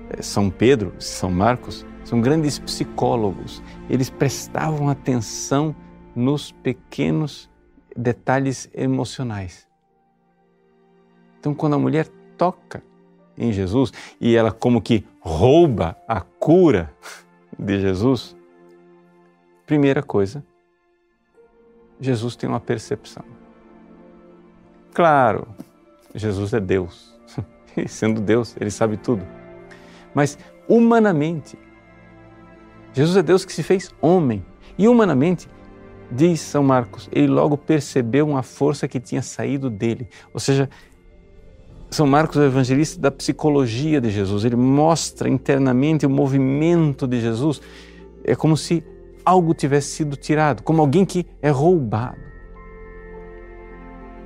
eh, 0.09 0.21
São 0.21 0.49
Pedro, 0.49 0.93
São 0.99 1.29
Marcos, 1.29 1.85
são 2.03 2.19
grandes 2.19 2.59
psicólogos. 2.59 3.61
Eles 3.89 4.09
prestavam 4.09 4.89
atenção 4.89 5.75
nos 6.15 6.51
pequenos 6.51 7.49
detalhes 7.95 8.69
emocionais. 8.73 9.67
Então, 11.39 11.53
quando 11.53 11.73
a 11.75 11.79
mulher 11.79 12.07
toca 12.37 12.83
em 13.37 13.51
Jesus 13.51 13.91
e 14.19 14.35
ela 14.35 14.51
como 14.51 14.81
que 14.81 15.05
rouba 15.19 15.97
a 16.07 16.21
cura 16.21 16.93
de 17.57 17.79
Jesus, 17.79 18.35
primeira 19.65 20.03
coisa, 20.03 20.43
Jesus 21.99 22.35
tem 22.35 22.49
uma 22.49 22.59
percepção. 22.59 23.23
Claro, 24.93 25.47
Jesus 26.13 26.53
é 26.53 26.59
Deus. 26.59 27.13
E 27.75 27.87
sendo 27.87 28.21
Deus, 28.21 28.55
ele 28.61 28.69
sabe 28.69 28.97
tudo. 28.97 29.25
Mas 30.13 30.37
humanamente, 30.67 31.57
Jesus 32.93 33.17
é 33.17 33.23
Deus 33.23 33.43
que 33.43 33.51
se 33.51 33.63
fez 33.63 33.89
homem. 33.99 34.45
E 34.77 34.87
humanamente, 34.87 35.49
diz 36.11 36.39
São 36.39 36.63
Marcos, 36.63 37.09
ele 37.11 37.27
logo 37.27 37.57
percebeu 37.57 38.27
uma 38.27 38.43
força 38.43 38.87
que 38.87 38.99
tinha 38.99 39.23
saído 39.23 39.71
dele. 39.71 40.07
Ou 40.31 40.39
seja, 40.39 40.69
São 41.93 42.07
Marcos 42.07 42.37
o 42.37 42.43
evangelista 42.43 42.99
da 42.99 43.11
psicologia 43.11 44.01
de 44.01 44.09
Jesus. 44.09 44.43
Ele 44.43 44.55
mostra 44.55 45.29
internamente 45.29 46.05
o 46.05 46.09
movimento 46.09 47.07
de 47.07 47.21
Jesus. 47.21 47.61
É 48.23 48.35
como 48.35 48.57
se 48.57 48.83
algo 49.23 49.53
tivesse 49.53 49.89
sido 49.89 50.15
tirado, 50.15 50.63
como 50.63 50.81
alguém 50.81 51.05
que 51.05 51.25
é 51.41 51.49
roubado. 51.49 52.17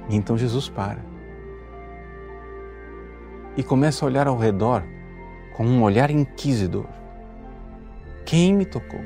E 0.09 0.15
então 0.15 0.37
Jesus 0.37 0.69
para 0.69 1.17
e 3.57 3.63
começa 3.63 4.05
a 4.05 4.07
olhar 4.07 4.27
ao 4.27 4.37
redor 4.37 4.83
com 5.55 5.65
um 5.65 5.81
olhar 5.81 6.11
inquisidor. 6.11 6.85
Quem 8.23 8.53
me 8.53 8.65
tocou? 8.65 8.99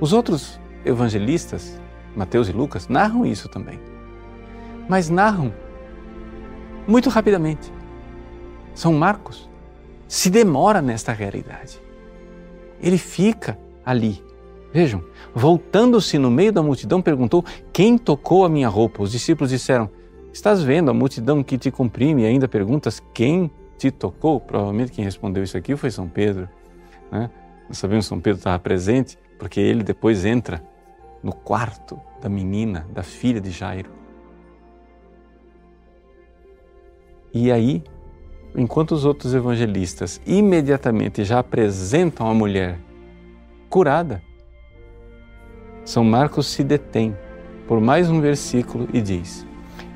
Os 0.00 0.12
outros 0.12 0.60
evangelistas, 0.84 1.80
Mateus 2.16 2.48
e 2.48 2.52
Lucas, 2.52 2.88
narram 2.88 3.24
isso 3.24 3.48
também. 3.48 3.78
Mas 4.88 5.08
narram 5.08 5.54
muito 6.86 7.08
rapidamente. 7.08 7.72
São 8.74 8.92
Marcos 8.92 9.48
se 10.06 10.30
demora 10.30 10.80
nesta 10.80 11.12
realidade. 11.12 11.80
Ele 12.80 12.98
fica 12.98 13.58
ali. 13.84 14.22
Vejam, 14.72 15.02
voltando-se 15.34 16.18
no 16.18 16.30
meio 16.30 16.52
da 16.52 16.62
multidão, 16.62 17.00
perguntou: 17.00 17.44
Quem 17.72 17.96
tocou 17.96 18.44
a 18.44 18.48
minha 18.48 18.68
roupa? 18.68 19.02
Os 19.02 19.10
discípulos 19.10 19.50
disseram: 19.50 19.88
Estás 20.32 20.62
vendo 20.62 20.90
a 20.90 20.94
multidão 20.94 21.42
que 21.42 21.56
te 21.56 21.70
comprime 21.70 22.22
e 22.22 22.26
ainda 22.26 22.46
perguntas 22.46 23.02
quem 23.14 23.50
te 23.78 23.90
tocou? 23.90 24.38
Provavelmente 24.38 24.92
quem 24.92 25.04
respondeu 25.04 25.42
isso 25.42 25.56
aqui 25.56 25.74
foi 25.76 25.90
São 25.90 26.06
Pedro. 26.08 26.48
Né? 27.10 27.30
Nós 27.68 27.78
sabemos 27.78 28.04
que 28.04 28.10
São 28.10 28.20
Pedro 28.20 28.38
estava 28.38 28.58
presente 28.58 29.18
porque 29.38 29.60
ele 29.60 29.82
depois 29.82 30.24
entra 30.24 30.62
no 31.22 31.32
quarto 31.32 31.98
da 32.20 32.28
menina, 32.28 32.86
da 32.92 33.02
filha 33.02 33.40
de 33.40 33.50
Jairo. 33.50 33.95
E 37.38 37.52
aí, 37.52 37.84
enquanto 38.56 38.92
os 38.92 39.04
outros 39.04 39.34
evangelistas 39.34 40.22
imediatamente 40.26 41.22
já 41.22 41.38
apresentam 41.38 42.26
a 42.26 42.32
mulher 42.32 42.78
curada, 43.68 44.22
São 45.84 46.02
Marcos 46.02 46.46
se 46.46 46.64
detém 46.64 47.14
por 47.68 47.78
mais 47.78 48.08
um 48.08 48.22
versículo 48.22 48.88
e 48.90 49.02
diz: 49.02 49.46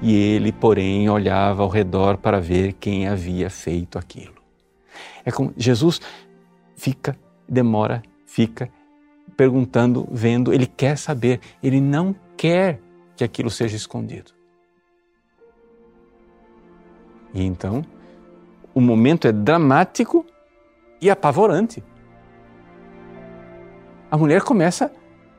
e 0.02 0.14
ele, 0.14 0.52
porém, 0.52 1.08
olhava 1.08 1.62
ao 1.62 1.70
redor 1.70 2.18
para 2.18 2.38
ver 2.38 2.74
quem 2.74 3.08
havia 3.08 3.48
feito 3.48 3.98
aquilo. 3.98 4.34
É 5.24 5.32
como 5.32 5.54
Jesus 5.56 5.98
fica, 6.76 7.16
demora, 7.48 8.02
fica 8.26 8.70
perguntando, 9.34 10.06
vendo, 10.12 10.52
ele 10.52 10.66
quer 10.66 10.98
saber, 10.98 11.40
ele 11.62 11.80
não 11.80 12.14
quer 12.36 12.82
que 13.16 13.24
aquilo 13.24 13.48
seja 13.48 13.76
escondido. 13.76 14.39
E 17.32 17.44
então, 17.44 17.84
o 18.74 18.80
momento 18.80 19.28
é 19.28 19.32
dramático 19.32 20.26
e 21.00 21.10
apavorante. 21.10 21.82
A 24.10 24.16
mulher 24.16 24.42
começa 24.42 24.92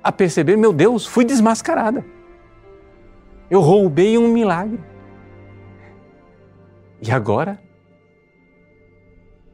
a 0.03 0.11
perceber: 0.11 0.55
meu 0.55 0.71
Deus, 0.71 1.05
fui 1.05 1.25
desmascarada. 1.25 2.05
Eu 3.49 3.59
roubei 3.59 4.17
um 4.17 4.31
milagre. 4.31 4.79
E 7.01 7.11
agora 7.11 7.61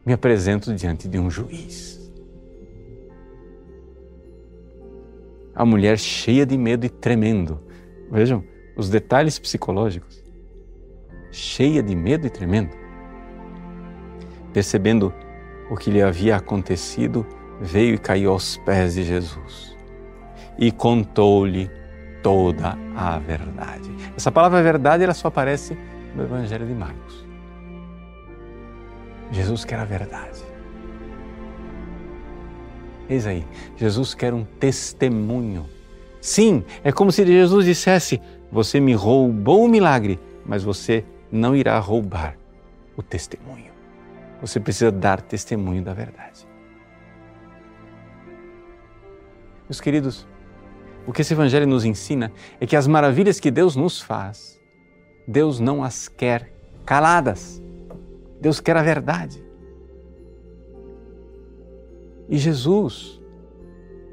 me 0.06 0.13
apresento 0.13 0.73
diante 0.73 1.08
de 1.08 1.17
um 1.17 1.30
juiz. 1.30 1.97
A 5.56 5.65
mulher 5.65 5.97
cheia 5.97 6.45
de 6.45 6.56
medo 6.58 6.86
e 6.86 6.89
tremendo. 6.89 7.60
Vejam 8.12 8.43
os 8.76 8.89
detalhes 8.89 9.39
psicológicos. 9.39 10.27
Cheia 11.32 11.84
de 11.84 11.96
medo 11.96 12.28
e 12.28 12.30
tremendo. 12.30 12.76
Percebendo 14.54 15.13
o 15.70 15.76
que 15.76 15.92
lhe 15.92 16.02
havia 16.02 16.36
acontecido, 16.38 17.26
veio 17.62 17.96
e 17.96 17.98
caiu 17.98 18.32
aos 18.32 18.58
pés 18.58 18.96
de 18.96 19.04
Jesus 19.04 19.78
e 20.58 20.72
contou-lhe 20.72 21.70
toda 22.24 22.78
a 22.96 23.20
verdade. 23.20 23.90
Essa 24.16 24.32
palavra 24.32 24.62
verdade 24.62 25.04
ela 25.04 25.13
só 25.13 25.28
aparece 25.28 25.78
no 26.16 26.24
Evangelho 26.24 26.66
de 26.66 26.74
Marcos. 26.74 27.26
Jesus 29.32 29.63
quer 29.63 29.80
a 29.80 29.86
verdade. 29.86 30.42
Eis 33.10 33.26
aí, 33.26 33.46
Jesus 33.76 34.13
quer 34.13 34.34
um 34.34 34.44
testemunho. 34.44 35.66
Sim, 36.20 36.63
é 36.84 36.92
como 36.92 37.12
se 37.12 37.26
Jesus 37.26 37.66
dissesse: 37.66 38.20
Você 38.52 38.80
me 38.80 38.94
roubou 38.94 39.63
o 39.63 39.68
milagre, 39.68 40.20
mas 40.46 40.63
você 40.63 41.06
não 41.32 41.56
irá 41.56 41.78
roubar 41.80 42.38
o 42.96 43.04
testemunho. 43.04 43.72
Você 44.42 44.60
precisa 44.60 44.92
dar 44.92 45.22
testemunho 45.22 45.84
da 45.84 45.94
verdade. 45.94 46.48
Meus 49.68 49.82
queridos, 49.82 50.28
o 51.06 51.12
que 51.12 51.22
esse 51.22 51.34
Evangelho 51.34 51.68
nos 51.68 51.86
ensina 51.86 52.32
é 52.60 52.66
que 52.66 52.76
as 52.76 52.88
maravilhas 52.88 53.40
que 53.40 53.52
Deus 53.52 53.76
nos 53.76 54.02
faz, 54.02 54.60
Deus 55.28 55.60
não 55.60 55.84
as 55.84 56.08
quer 56.08 56.52
caladas. 56.86 57.62
Deus 58.40 58.60
quer 58.60 58.78
a 58.78 58.84
verdade. 58.84 59.44
E 62.30 62.38
Jesus, 62.38 63.22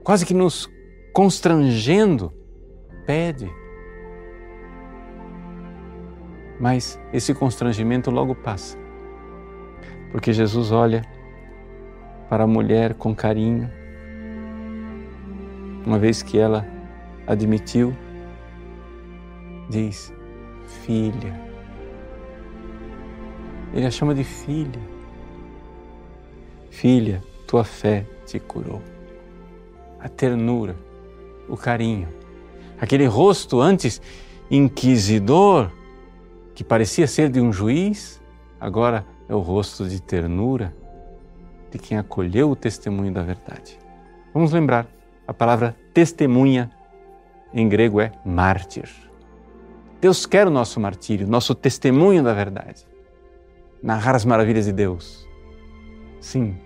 quase 0.03 0.25
que 0.25 0.35
nos 0.35 0.69
constrangendo, 1.13 2.33
pede: 3.07 3.51
Mas 6.59 7.01
esse 7.13 7.35
constrangimento 7.35 8.11
logo 8.11 8.35
passa, 8.35 8.79
porque 10.13 10.33
Jesus 10.33 10.71
olha 10.71 11.03
para 12.29 12.45
a 12.45 12.47
mulher 12.47 12.95
com 12.95 13.15
carinho, 13.15 13.71
uma 15.85 15.99
vez 15.99 16.23
que 16.23 16.39
ela 16.39 16.67
admitiu, 17.27 17.95
diz: 19.69 20.13
Filha. 20.65 21.45
Ele 23.73 23.87
a 23.87 23.91
chama 23.91 24.15
de 24.15 24.23
filha. 24.23 24.81
Filha, 26.71 27.23
tua 27.47 27.65
fé 27.65 28.07
te 28.25 28.39
curou. 28.39 28.81
A 29.99 30.09
ternura, 30.09 30.77
o 31.49 31.57
carinho, 31.57 32.09
aquele 32.81 33.07
rosto 33.07 33.61
antes 33.61 34.01
inquisidor, 34.51 35.71
que 36.55 36.63
parecia 36.63 37.07
ser 37.07 37.29
de 37.29 37.41
um 37.41 37.53
juiz, 37.53 38.23
agora 38.61 39.05
é 39.29 39.35
o 39.35 39.41
rosto 39.41 39.89
de 39.89 40.01
ternura 40.01 40.75
de 41.71 41.79
quem 41.79 41.99
acolheu 41.99 42.51
o 42.51 42.57
testemunho 42.57 43.13
da 43.13 43.23
verdade. 43.23 43.79
Vamos 44.33 44.53
lembrar, 44.53 44.87
a 45.27 45.35
palavra 45.35 45.77
testemunha 45.93 46.71
em 47.53 47.69
grego 47.69 48.01
é 48.01 48.13
mártir. 48.25 48.89
Deus 50.01 50.27
quer 50.27 50.47
o 50.47 50.51
nosso 50.51 50.79
martírio, 50.79 51.27
nosso 51.27 51.55
testemunho 51.55 52.23
da 52.23 52.33
verdade. 52.33 52.87
Narrar 53.83 54.15
as 54.15 54.25
maravilhas 54.25 54.67
de 54.67 54.73
Deus. 54.73 55.27
Sim, 56.21 56.57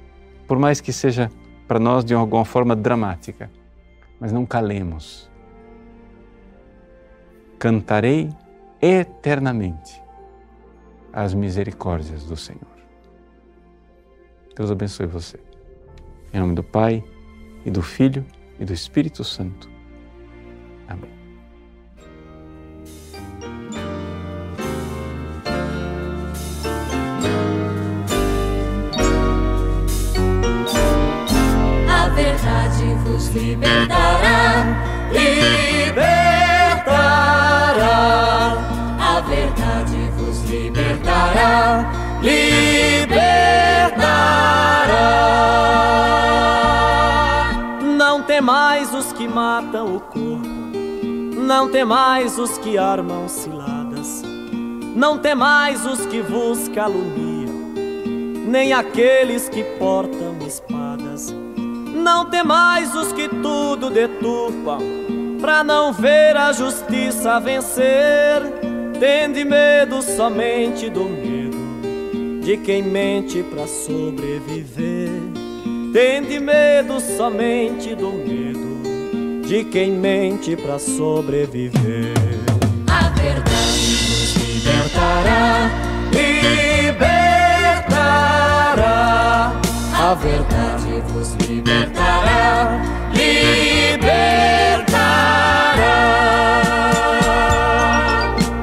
por 0.46 0.58
mais 0.58 0.80
que 0.80 0.92
seja 0.92 1.30
para 1.66 1.78
nós 1.78 2.04
de 2.04 2.14
alguma 2.14 2.44
forma 2.44 2.74
dramática, 2.76 3.50
mas 4.20 4.32
não 4.32 4.44
calemos. 4.44 5.30
Cantarei 7.58 8.30
eternamente 8.80 10.00
as 11.12 11.34
misericórdias 11.34 12.24
do 12.24 12.36
Senhor. 12.36 12.78
Deus 14.54 14.70
abençoe 14.70 15.06
você. 15.06 15.38
Em 16.32 16.40
nome 16.40 16.54
do 16.54 16.62
Pai, 16.62 17.02
e 17.64 17.70
do 17.70 17.82
Filho, 17.82 18.24
e 18.58 18.64
do 18.64 18.72
Espírito 18.72 19.22
Santo. 19.22 19.68
Amém. 20.88 21.10
A 31.88 32.08
verdade 32.10 32.94
vos 33.04 33.28
libertará. 33.28 34.17
Matam 49.38 49.94
o 49.94 50.00
corpo, 50.00 50.48
não 51.46 51.70
temais 51.70 52.40
os 52.40 52.58
que 52.58 52.76
armam 52.76 53.28
ciladas, 53.28 54.24
não 54.96 55.16
temais 55.16 55.86
os 55.86 56.04
que 56.06 56.20
vos 56.20 56.66
caluniam, 56.66 57.54
nem 58.48 58.72
aqueles 58.72 59.48
que 59.48 59.62
portam 59.78 60.36
espadas. 60.44 61.32
Não 61.94 62.24
temais 62.24 62.92
os 62.96 63.12
que 63.12 63.28
tudo 63.28 63.90
deturpam, 63.90 64.80
pra 65.40 65.62
não 65.62 65.92
ver 65.92 66.36
a 66.36 66.52
justiça 66.52 67.38
vencer. 67.38 68.42
Tende 68.98 69.44
medo 69.44 70.02
somente 70.02 70.90
do 70.90 71.04
medo 71.04 72.40
de 72.42 72.56
quem 72.56 72.82
mente 72.82 73.44
pra 73.44 73.68
sobreviver. 73.68 75.10
Tende 75.92 76.40
medo 76.40 76.98
somente 76.98 77.94
do 77.94 78.10
medo 78.10 78.47
de 79.48 79.64
quem 79.64 79.90
mente 79.92 80.54
pra 80.54 80.78
sobreviver. 80.78 82.12
A 82.86 83.08
verdade 83.18 83.96
vos 84.06 84.36
libertará, 84.36 85.70
Libertará, 86.12 87.08
a 89.94 90.14
verdade 90.14 91.02
vos 91.08 91.32
libertará, 91.48 92.78
libertará. 93.14 94.28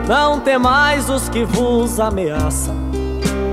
Não 0.08 0.40
temais 0.40 1.10
os 1.10 1.28
que 1.30 1.44
vos 1.46 2.00
ameaçam, 2.00 2.76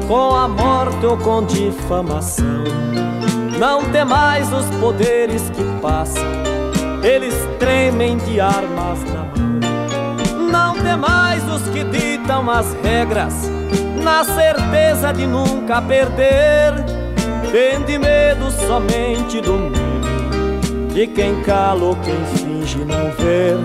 com 0.07 0.37
a 0.37 0.47
morte 0.47 1.07
ou 1.07 1.16
com 1.16 1.47
difamação. 1.47 2.64
Não 3.59 3.90
temais 3.90 4.53
os 4.53 4.66
poderes 4.77 5.49
que 5.49 5.64
passam, 5.81 6.41
eles 7.03 7.35
tremem 7.59 8.17
de 8.19 8.41
armas 8.41 9.03
na 9.05 9.25
mão. 9.25 10.51
Não 10.51 10.75
temais 10.83 11.43
os 11.49 11.62
que 11.69 11.85
ditam 11.85 12.49
as 12.51 12.75
regras, 12.83 13.51
na 14.03 14.25
certeza 14.25 15.12
de 15.12 15.27
nunca 15.27 15.81
perder. 15.83 16.75
Tende 17.51 17.99
medo 17.99 18.51
somente 18.67 19.41
do 19.41 19.55
medo, 19.55 20.93
de 20.95 21.07
quem 21.07 21.43
cala 21.43 21.85
ou 21.85 21.97
quem 21.97 22.25
finge 22.37 22.79
não 22.79 23.11
ver. 23.12 23.59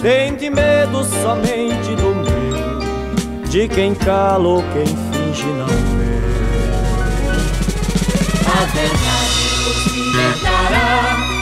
Tende 0.00 0.50
medo 0.50 1.04
somente 1.22 1.94
do 1.96 2.14
medo, 2.14 3.48
de 3.48 3.68
quem 3.68 3.94
cala 3.94 4.46
ou 4.46 4.62
quem 4.72 4.86
finge 4.86 5.46
não 5.46 5.66
ver. 5.66 6.06
a 8.46 8.64
verdade 8.66 9.36
libertará, 9.94 9.96
Libertará, 9.96 11.35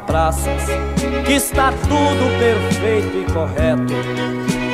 praças 0.00 0.62
que 1.24 1.32
está 1.32 1.72
tudo 1.72 2.38
perfeito 2.38 3.16
e 3.16 3.32
correto. 3.32 3.94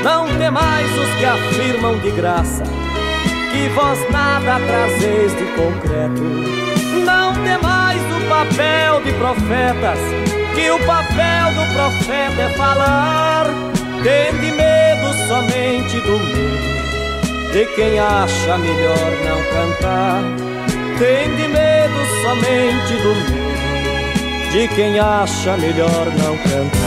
Não 0.02 0.26
temais 0.38 0.90
os 0.98 1.14
que 1.14 1.24
afirmam 1.24 1.98
de 1.98 2.10
graça 2.10 2.64
que 3.52 3.68
vós 3.68 3.98
nada 4.10 4.58
trazeis 4.66 5.36
de 5.36 5.44
concreto. 5.54 6.22
Não 7.04 7.34
temais 7.44 8.00
o 8.16 8.28
papel 8.28 9.02
de 9.02 9.12
profetas, 9.12 9.98
que 10.54 10.70
o 10.70 10.78
papel 10.86 11.54
do 11.54 11.72
profeta 11.74 12.42
é 12.42 12.48
falar. 12.56 13.46
Tende 14.02 14.50
medo 14.52 15.14
somente 15.28 16.00
do 16.00 16.18
medo 16.18 16.72
de 17.52 17.66
quem 17.76 17.98
acha 17.98 18.56
melhor 18.56 19.12
não 19.24 19.42
cantar. 19.52 20.22
Tende 20.98 21.48
medo 21.48 22.22
somente 22.22 22.96
do 23.02 23.14
medo 23.30 23.41
de 24.52 24.68
quem 24.68 24.98
acha 24.98 25.56
melhor 25.56 26.06
não 26.18 26.36
cantar. 26.36 26.82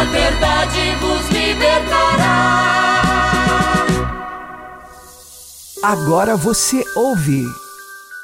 A 0.00 0.04
verdade 0.10 0.96
vos 1.00 1.28
libertará. 1.30 2.48
Agora 5.84 6.36
você 6.36 6.84
ouve 6.96 7.44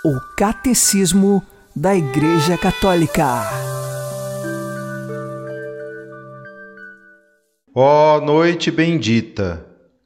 o 0.05 0.19
Catecismo 0.37 1.41
da 1.77 1.95
Igreja 1.95 2.59
Católica. 2.59 3.49
Ó 7.73 8.21
noite 8.21 8.73
bendita, 8.73 9.65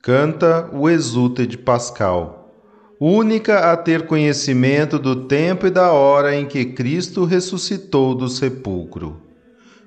canta 0.09 0.71
o 0.73 0.89
Exulte 0.89 1.47
de 1.47 1.59
Pascal, 1.59 2.51
única 2.99 3.71
a 3.71 3.77
ter 3.77 4.07
conhecimento 4.07 4.99
do 4.99 5.27
tempo 5.27 5.67
e 5.67 5.71
da 5.71 5.93
hora 5.93 6.35
em 6.35 6.47
que 6.47 6.65
Cristo 6.65 7.27
ressuscitou 7.27 8.15
do 8.15 8.27
sepulcro. 8.27 9.21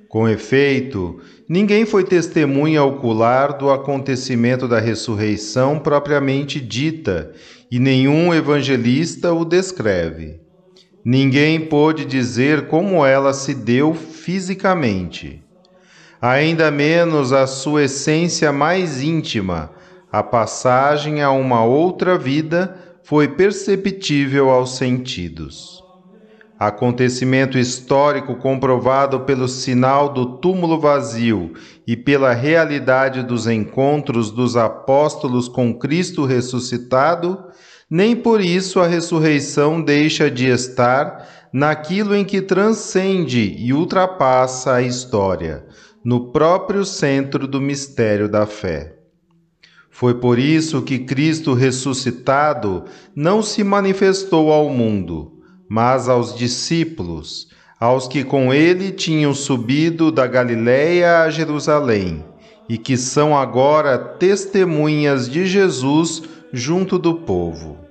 Com 0.07 0.29
efeito, 0.29 1.19
ninguém 1.49 1.87
foi 1.87 2.03
testemunha 2.03 2.83
ocular 2.83 3.57
do 3.57 3.71
acontecimento 3.71 4.67
da 4.67 4.79
ressurreição 4.79 5.79
propriamente 5.79 6.59
dita, 6.61 7.31
e 7.71 7.79
nenhum 7.79 8.31
evangelista 8.31 9.33
o 9.33 9.43
descreve. 9.43 10.39
Ninguém 11.03 11.61
pôde 11.61 12.05
dizer 12.05 12.67
como 12.67 13.03
ela 13.03 13.33
se 13.33 13.55
deu 13.55 13.95
fisicamente. 13.95 15.43
Ainda 16.21 16.69
menos 16.69 17.33
a 17.33 17.47
sua 17.47 17.85
essência 17.85 18.51
mais 18.51 19.01
íntima, 19.01 19.80
a 20.11 20.21
passagem 20.21 21.21
a 21.21 21.31
uma 21.31 21.63
outra 21.63 22.17
vida, 22.17 22.75
foi 23.03 23.29
perceptível 23.29 24.49
aos 24.49 24.75
sentidos. 24.75 25.81
acontecimento 26.59 27.57
histórico 27.57 28.35
comprovado 28.35 29.21
pelo 29.21 29.47
sinal 29.47 30.09
do 30.09 30.37
túmulo 30.37 30.79
vazio 30.79 31.53
e 31.87 31.97
pela 31.97 32.33
realidade 32.33 33.23
dos 33.23 33.47
encontros 33.47 34.29
dos 34.29 34.55
apóstolos 34.55 35.47
com 35.47 35.73
Cristo 35.73 36.23
ressuscitado, 36.23 37.45
nem 37.89 38.15
por 38.15 38.41
isso 38.41 38.79
a 38.79 38.85
ressurreição 38.85 39.81
deixa 39.81 40.29
de 40.29 40.45
estar 40.45 41.27
naquilo 41.51 42.15
em 42.15 42.23
que 42.23 42.43
transcende 42.43 43.55
e 43.57 43.73
ultrapassa 43.73 44.73
a 44.75 44.81
história, 44.83 45.65
no 46.05 46.31
próprio 46.31 46.85
centro 46.85 47.47
do 47.47 47.59
mistério 47.59 48.29
da 48.29 48.45
fé. 48.45 49.00
Foi 49.91 50.15
por 50.15 50.39
isso 50.39 50.81
que 50.81 50.99
Cristo 50.99 51.53
ressuscitado 51.53 52.85
não 53.13 53.43
se 53.43 53.63
manifestou 53.63 54.51
ao 54.51 54.69
mundo, 54.69 55.33
mas 55.69 56.07
aos 56.07 56.33
discípulos, 56.33 57.49
aos 57.79 58.07
que 58.07 58.23
com 58.23 58.53
ele 58.53 58.91
tinham 58.91 59.33
subido 59.33 60.09
da 60.09 60.25
Galiléia 60.25 61.23
a 61.23 61.29
Jerusalém, 61.29 62.25
e 62.69 62.77
que 62.77 62.95
são 62.95 63.37
agora 63.37 63.97
testemunhas 63.97 65.29
de 65.29 65.45
Jesus 65.45 66.23
junto 66.53 66.97
do 66.97 67.15
povo. 67.15 67.90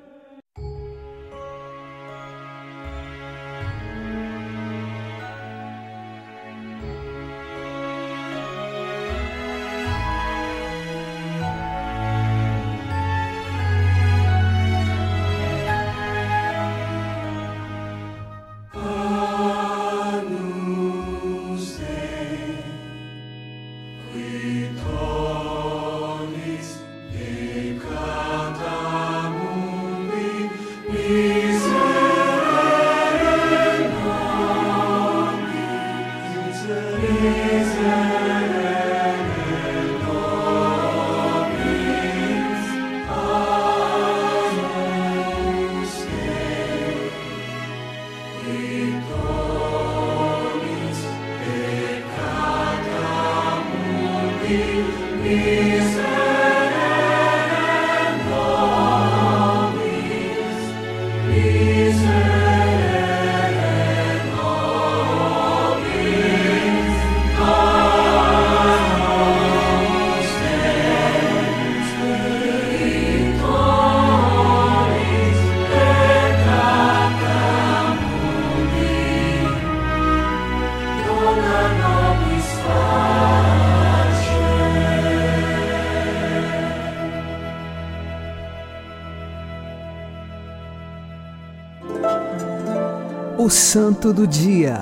O 93.50 93.52
Santo 93.52 94.12
do 94.12 94.28
Dia, 94.28 94.78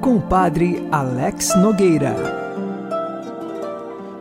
com 0.00 0.18
o 0.18 0.22
Padre 0.22 0.86
Alex 0.92 1.56
Nogueira. 1.56 2.14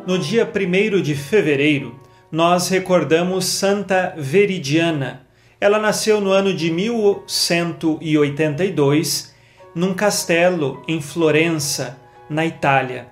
No 0.08 0.18
dia 0.18 0.52
1 0.52 1.00
de 1.00 1.14
fevereiro, 1.14 1.94
nós 2.32 2.70
recordamos 2.70 3.46
Santa 3.46 4.16
Veridiana. 4.18 5.28
Ela 5.62 5.78
nasceu 5.78 6.20
no 6.20 6.32
ano 6.32 6.56
de 6.56 6.72
1182, 6.72 9.36
num 9.76 9.94
castelo 9.94 10.82
em 10.88 11.00
Florença, 11.00 12.00
na 12.28 12.48
Itália. 12.48 13.10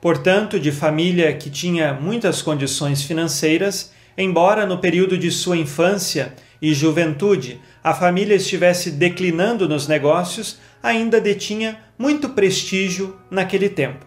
Portanto, 0.00 0.60
de 0.60 0.70
família 0.70 1.34
que 1.34 1.50
tinha 1.50 1.92
muitas 1.92 2.42
condições 2.42 3.02
financeiras, 3.02 3.92
embora 4.16 4.66
no 4.66 4.78
período 4.78 5.18
de 5.18 5.32
sua 5.32 5.56
infância 5.56 6.32
e 6.60 6.72
juventude 6.74 7.60
a 7.82 7.94
família 7.94 8.34
estivesse 8.34 8.90
declinando 8.90 9.68
nos 9.68 9.86
negócios, 9.86 10.58
ainda 10.82 11.20
detinha 11.20 11.78
muito 11.98 12.30
prestígio 12.30 13.16
naquele 13.30 13.68
tempo. 13.68 14.06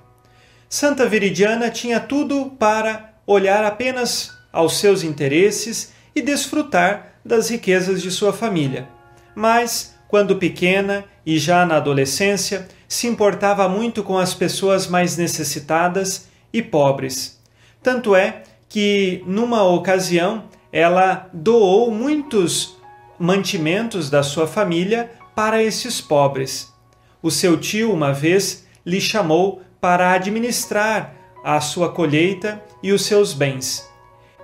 Santa 0.67 1.07
Veridiana 1.07 1.69
tinha 1.69 1.99
tudo 1.99 2.51
para 2.59 3.13
olhar 3.25 3.63
apenas 3.63 4.37
aos 4.51 4.77
seus 4.79 5.03
interesses 5.03 5.93
e 6.15 6.21
desfrutar 6.21 7.15
das 7.23 7.49
riquezas 7.49 8.01
de 8.01 8.11
sua 8.11 8.33
família. 8.33 8.87
Mas, 9.35 9.95
quando 10.07 10.35
pequena 10.35 11.05
e 11.25 11.37
já 11.37 11.65
na 11.65 11.77
adolescência, 11.77 12.67
se 12.87 13.07
importava 13.07 13.69
muito 13.69 14.03
com 14.03 14.17
as 14.17 14.33
pessoas 14.33 14.87
mais 14.87 15.15
necessitadas 15.15 16.27
e 16.51 16.61
pobres. 16.61 17.39
Tanto 17.81 18.15
é 18.15 18.43
que, 18.67 19.23
numa 19.25 19.63
ocasião, 19.63 20.45
ela 20.71 21.29
doou 21.33 21.91
muitos 21.91 22.77
mantimentos 23.17 24.09
da 24.09 24.23
sua 24.23 24.47
família 24.47 25.11
para 25.35 25.61
esses 25.61 25.99
pobres. 25.99 26.73
O 27.21 27.29
seu 27.29 27.57
tio, 27.59 27.91
uma 27.91 28.13
vez, 28.13 28.65
lhe 28.85 29.01
chamou 29.01 29.61
para 29.81 30.11
administrar 30.11 31.15
a 31.43 31.59
sua 31.59 31.91
colheita 31.91 32.61
e 32.83 32.91
os 32.91 33.05
seus 33.05 33.33
bens. 33.33 33.89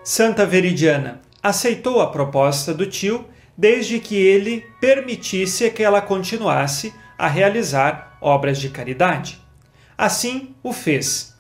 Santa 0.04 0.46
Veridiana 0.46 1.22
aceitou 1.42 2.02
a 2.02 2.08
proposta 2.08 2.74
do 2.74 2.86
tio 2.86 3.26
desde 3.58 4.00
que 4.00 4.16
ele 4.16 4.66
permitisse 4.82 5.70
que 5.72 5.84
ela 5.84 6.02
continuasse 6.02 6.94
a 7.18 7.28
realizar 7.28 8.18
obras 8.20 8.60
de 8.60 8.70
caridade. 8.70 9.42
Assim 9.98 10.54
o 10.62 10.74
fez. 10.74 11.36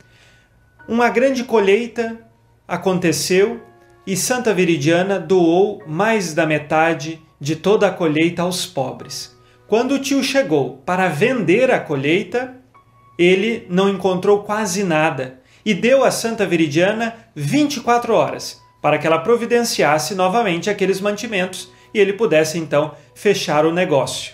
Uma 0.87 1.09
grande 1.09 1.43
colheita 1.43 2.19
aconteceu 2.67 3.61
e 4.05 4.15
Santa 4.15 4.53
Veridiana 4.53 5.19
doou 5.19 5.81
mais 5.87 6.33
da 6.33 6.45
metade 6.45 7.21
de 7.39 7.55
toda 7.55 7.87
a 7.87 7.91
colheita 7.91 8.41
aos 8.41 8.65
pobres. 8.65 9.35
Quando 9.67 9.95
o 9.95 9.99
tio 9.99 10.23
chegou 10.23 10.77
para 10.85 11.07
vender 11.07 11.71
a 11.71 11.79
colheita, 11.79 12.55
ele 13.17 13.65
não 13.69 13.89
encontrou 13.89 14.43
quase 14.43 14.83
nada 14.83 15.39
e 15.65 15.73
deu 15.73 16.03
a 16.03 16.11
Santa 16.11 16.45
Veridiana 16.45 17.15
24 17.35 18.13
horas 18.13 18.61
para 18.81 18.99
que 18.99 19.07
ela 19.07 19.17
providenciasse 19.17 20.13
novamente 20.13 20.69
aqueles 20.69 21.01
mantimentos 21.01 21.71
e 21.91 21.99
ele 21.99 22.13
pudesse 22.13 22.59
então 22.59 22.93
fechar 23.15 23.65
o 23.65 23.73
negócio. 23.73 24.33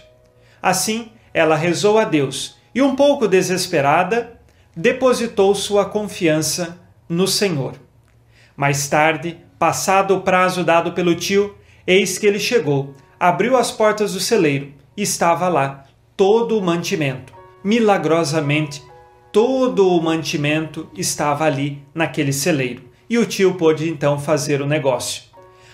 Assim, 0.62 1.12
ela 1.34 1.56
rezou 1.56 1.98
a 1.98 2.04
Deus 2.04 2.58
e, 2.76 2.82
um 2.82 2.96
pouco 2.96 3.28
desesperada, 3.28 4.40
depositou 4.76 5.56
sua 5.56 5.86
confiança 5.86 6.78
no 7.08 7.28
Senhor. 7.28 7.76
Mais 8.58 8.90
tarde, 8.90 9.38
passado 9.62 10.15
o 10.15 10.21
prazo 10.21 10.63
dado 10.63 10.93
pelo 10.93 11.13
tio, 11.13 11.56
eis 11.86 12.17
que 12.17 12.26
ele 12.26 12.39
chegou, 12.39 12.95
abriu 13.19 13.56
as 13.56 13.69
portas 13.69 14.13
do 14.13 14.19
celeiro 14.19 14.74
e 14.97 15.04
estava 15.04 15.47
lá 15.50 15.86
todo 16.17 16.58
o 16.58 16.62
mantimento. 16.63 17.32
Milagrosamente, 17.63 18.82
todo 19.32 19.88
o 19.88 20.02
mantimento 20.02 20.89
estava 20.97 21.45
ali 21.45 21.78
naquele 21.93 22.34
celeiro. 22.34 22.82
E 23.08 23.19
o 23.19 23.26
tio 23.28 23.54
pôde 23.54 23.88
então 23.88 24.17
fazer 24.17 24.63
o 24.63 24.65
negócio. 24.65 25.26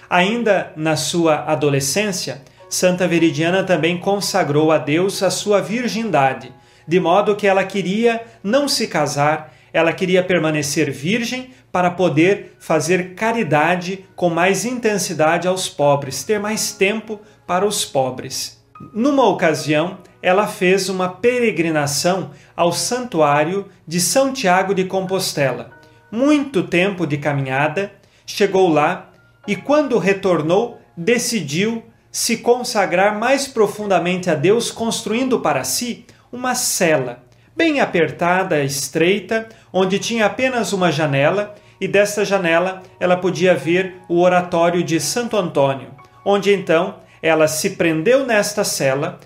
Ainda 0.09 0.73
na 0.75 0.97
sua 0.97 1.45
adolescência, 1.49 2.41
Santa 2.67 3.07
Veridiana 3.07 3.63
também 3.63 3.97
consagrou 3.97 4.69
a 4.69 4.77
Deus 4.77 5.23
a 5.23 5.29
sua 5.29 5.61
virgindade, 5.61 6.51
de 6.85 6.99
modo 6.99 7.37
que 7.37 7.47
ela 7.47 7.63
queria 7.63 8.21
não 8.43 8.67
se 8.67 8.85
casar, 8.85 9.53
ela 9.71 9.93
queria 9.93 10.21
permanecer 10.21 10.91
virgem 10.91 11.51
para 11.77 11.91
poder 11.91 12.55
fazer 12.57 13.13
caridade 13.13 14.03
com 14.15 14.31
mais 14.31 14.65
intensidade 14.65 15.47
aos 15.47 15.69
pobres, 15.69 16.23
ter 16.23 16.39
mais 16.39 16.71
tempo 16.71 17.21
para 17.45 17.67
os 17.67 17.85
pobres. 17.85 18.59
Numa 18.95 19.27
ocasião, 19.27 19.99
ela 20.19 20.47
fez 20.47 20.89
uma 20.89 21.07
peregrinação 21.07 22.31
ao 22.55 22.71
santuário 22.73 23.67
de 23.87 24.01
São 24.01 24.33
Tiago 24.33 24.73
de 24.73 24.85
Compostela. 24.85 25.69
Muito 26.11 26.63
tempo 26.63 27.05
de 27.05 27.19
caminhada, 27.19 27.91
chegou 28.25 28.67
lá 28.67 29.11
e, 29.47 29.55
quando 29.55 29.99
retornou, 29.99 30.81
decidiu 30.97 31.83
se 32.11 32.37
consagrar 32.37 33.19
mais 33.19 33.47
profundamente 33.47 34.31
a 34.31 34.33
Deus, 34.33 34.71
construindo 34.71 35.41
para 35.41 35.63
si 35.63 36.07
uma 36.31 36.55
cela, 36.55 37.23
bem 37.55 37.79
apertada, 37.79 38.63
estreita, 38.63 39.47
onde 39.71 39.99
tinha 39.99 40.25
apenas 40.25 40.73
uma 40.73 40.91
janela, 40.91 41.55
e 41.79 41.87
desta 41.87 42.25
janela 42.25 42.81
ela 42.99 43.17
podia 43.17 43.55
ver 43.55 43.95
o 44.07 44.21
oratório 44.21 44.83
de 44.83 44.99
Santo 44.99 45.37
Antônio, 45.37 45.89
onde 46.25 46.53
então 46.53 46.95
ela 47.21 47.47
se 47.47 47.71
prendeu 47.71 48.25
nesta 48.25 48.63
cela 48.63 49.19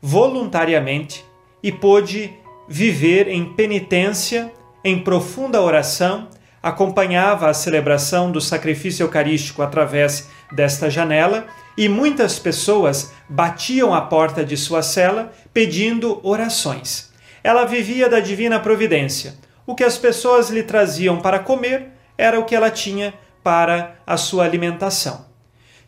voluntariamente 0.00 1.24
e 1.62 1.72
pôde 1.72 2.32
viver 2.68 3.28
em 3.28 3.44
penitência, 3.54 4.52
em 4.84 4.98
profunda 4.98 5.60
oração, 5.60 6.28
acompanhava 6.62 7.48
a 7.48 7.54
celebração 7.54 8.30
do 8.30 8.40
sacrifício 8.40 9.04
eucarístico 9.04 9.62
através 9.62 10.28
desta 10.52 10.90
janela 10.90 11.46
e 11.76 11.88
muitas 11.88 12.38
pessoas 12.38 13.12
batiam 13.28 13.94
à 13.94 14.00
porta 14.00 14.44
de 14.44 14.56
sua 14.56 14.82
cela 14.82 15.32
pedindo 15.52 16.20
orações. 16.22 17.10
Ela 17.42 17.64
vivia 17.64 18.08
da 18.08 18.20
divina 18.20 18.58
providência. 18.58 19.34
O 19.66 19.74
que 19.74 19.84
as 19.84 19.96
pessoas 19.96 20.50
lhe 20.50 20.62
traziam 20.62 21.18
para 21.20 21.38
comer 21.38 21.97
era 22.18 22.38
o 22.38 22.44
que 22.44 22.54
ela 22.54 22.70
tinha 22.70 23.14
para 23.42 23.96
a 24.04 24.16
sua 24.16 24.44
alimentação. 24.44 25.26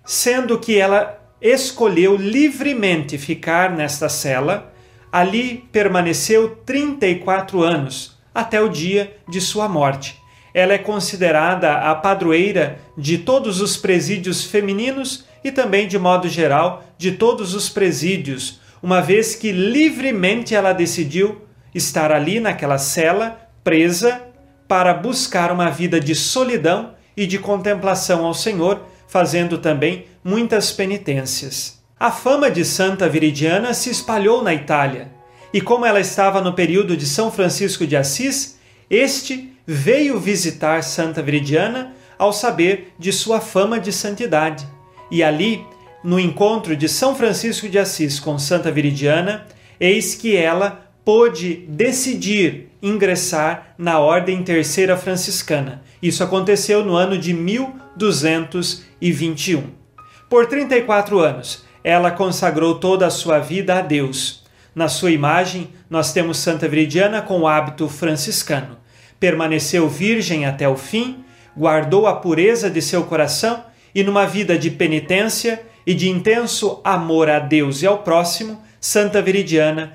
Sendo 0.05 0.59
que 0.59 0.79
ela 0.79 1.21
escolheu 1.43 2.17
livremente 2.17 3.19
ficar 3.19 3.71
nesta 3.71 4.09
cela, 4.09 4.73
ali 5.11 5.69
permaneceu 5.73 6.57
34 6.65 7.63
anos, 7.63 8.17
até 8.35 8.61
o 8.61 8.69
dia 8.69 9.17
de 9.29 9.41
sua 9.41 9.69
morte. 9.69 10.19
Ela 10.55 10.75
é 10.75 10.79
considerada 10.79 11.75
a 11.75 11.95
padroeira 11.95 12.79
de 12.97 13.19
todos 13.19 13.61
os 13.61 13.77
presídios 13.77 14.45
femininos 14.45 15.27
e 15.43 15.51
também, 15.51 15.87
de 15.87 15.99
modo 15.99 16.29
geral, 16.29 16.85
de 16.99 17.13
todos 17.13 17.55
os 17.55 17.69
presídios, 17.69 18.61
uma 18.83 19.01
vez 19.01 19.35
que 19.35 19.53
livremente 19.53 20.55
ela 20.55 20.73
decidiu 20.73 21.43
estar 21.75 22.13
ali 22.13 22.41
naquela 22.41 22.79
cela, 22.79 23.49
presa, 23.63 24.30
para 24.71 24.95
buscar 24.95 25.51
uma 25.51 25.69
vida 25.69 25.99
de 25.99 26.15
solidão 26.15 26.95
e 27.17 27.27
de 27.27 27.41
contemplação 27.41 28.25
ao 28.25 28.33
Senhor, 28.33 28.81
fazendo 29.09 29.59
também 29.59 30.05
muitas 30.23 30.71
penitências. 30.71 31.83
A 31.99 32.13
fama 32.13 32.49
de 32.49 32.65
Santa 32.65 33.09
Viridiana 33.09 33.75
se 33.75 33.91
espalhou 33.91 34.45
na 34.45 34.55
Itália, 34.55 35.11
e 35.53 35.61
como 35.61 35.85
ela 35.85 35.99
estava 35.99 36.41
no 36.41 36.53
período 36.53 36.97
de 36.97 37.05
São 37.05 37.33
Francisco 37.33 37.85
de 37.85 37.97
Assis, 37.97 38.61
este 38.89 39.53
veio 39.67 40.21
visitar 40.21 40.85
Santa 40.85 41.21
Viridiana 41.21 41.93
ao 42.17 42.33
saber 42.33 42.95
de 42.97 43.13
sua 43.13 43.41
fama 43.41 43.81
de 43.81 43.93
santidade. 43.93 44.65
E 45.11 45.21
ali, 45.21 45.67
no 46.05 46.21
encontro 46.21 46.77
de 46.77 46.89
São 46.89 47.17
Francisco 47.17 47.69
de 47.69 47.77
Assis 47.77 48.21
com 48.21 48.39
Santa 48.39 48.71
Viridiana, 48.71 49.49
eis 49.81 50.15
que 50.15 50.37
ela 50.37 50.90
pôde 51.05 51.67
decidir 51.69 52.71
ingressar 52.83 53.75
na 53.77 53.99
Ordem 53.99 54.43
Terceira 54.43 54.97
Franciscana. 54.97 55.83
Isso 56.03 56.25
aconteceu 56.25 56.83
no 56.85 56.95
ano 56.95 57.19
de 57.19 57.35
1221. 57.35 59.65
Por 60.29 60.47
34 60.47 61.19
anos, 61.19 61.65
ela 61.83 62.11
consagrou 62.11 62.75
toda 62.77 63.07
a 63.07 63.11
sua 63.11 63.39
vida 63.39 63.79
a 63.79 63.81
Deus. 63.81 64.45
Na 64.75 64.89
sua 64.89 65.11
imagem, 65.11 65.71
nós 65.89 66.13
temos 66.13 66.39
Santa 66.39 66.69
Viridiana 66.69 67.21
com 67.21 67.41
o 67.41 67.49
hábito 67.49 67.89
franciscano. 67.89 68.79
Permaneceu 69.19 69.89
virgem 69.89 70.47
até 70.47 70.69
o 70.69 70.77
fim, 70.77 71.25
guardou 71.57 72.07
a 72.07 72.15
pureza 72.15 72.71
de 72.71 72.81
seu 72.81 73.03
coração 73.05 73.65
e, 73.95 74.05
numa 74.05 74.27
vida 74.27 74.57
de 74.57 74.71
penitência 74.71 75.63
e 75.87 75.93
de 75.93 76.09
intenso 76.09 76.81
amor 76.85 77.29
a 77.29 77.39
Deus 77.39 77.83
e 77.83 77.87
ao 77.87 77.99
próximo, 77.99 78.63
Santa 78.81 79.21
Viridiana 79.21 79.95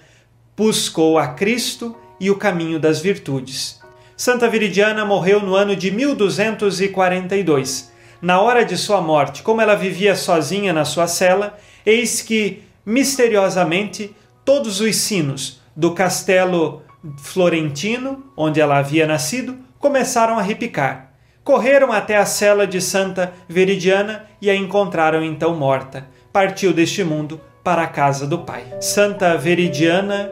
buscou 0.58 1.18
a 1.18 1.28
Cristo 1.28 1.96
e 2.20 2.30
o 2.32 2.38
caminho 2.38 2.80
das 2.80 3.00
virtudes. 3.00 3.80
Santa 4.16 4.48
Viridiana 4.48 5.04
morreu 5.04 5.42
no 5.42 5.56
ano 5.56 5.76
de 5.76 5.92
1242. 5.92 7.92
Na 8.22 8.40
hora 8.40 8.64
de 8.64 8.78
sua 8.78 9.02
morte, 9.02 9.44
como 9.44 9.60
ela 9.62 9.76
vivia 9.76 10.16
sozinha 10.16 10.72
na 10.72 10.86
sua 10.86 11.06
cela, 11.06 11.58
eis 11.86 12.22
que, 12.22 12.64
misteriosamente, 12.86 14.16
todos 14.46 14.80
os 14.80 14.96
sinos 14.96 15.60
do 15.76 15.94
castelo 15.94 16.82
florentino, 17.18 18.24
onde 18.38 18.62
ela 18.62 18.78
havia 18.78 19.06
nascido, 19.06 19.58
começaram 19.78 20.40
a 20.40 20.42
repicar. 20.42 21.12
Correram 21.44 21.92
até 21.92 22.16
a 22.18 22.26
cela 22.26 22.66
de 22.66 22.82
Santa 22.82 23.34
Veridiana 23.48 24.26
e 24.42 24.50
a 24.50 24.56
encontraram 24.56 25.24
então 25.24 25.56
morta. 25.56 26.08
Partiu 26.34 26.74
deste 26.74 27.04
mundo 27.04 27.40
para 27.64 27.84
a 27.84 27.88
casa 27.88 28.26
do 28.26 28.40
Pai. 28.40 28.64
Santa 28.82 29.38
Veridiana, 29.38 30.32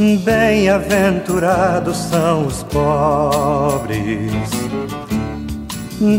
Bem-aventurados 0.00 1.94
são 1.94 2.46
os 2.46 2.62
pobres, 2.62 4.32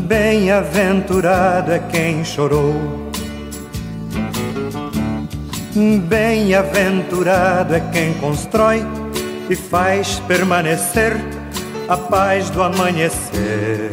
bem-aventurado 0.03 1.71
é 1.71 1.79
quem 1.79 2.23
chorou, 2.23 2.75
bem-aventurado 6.07 7.73
é 7.73 7.79
quem 7.91 8.13
constrói 8.13 8.85
e 9.49 9.55
faz 9.55 10.19
permanecer 10.27 11.19
a 11.89 11.97
paz 11.97 12.51
do 12.51 12.61
amanhecer. 12.61 13.89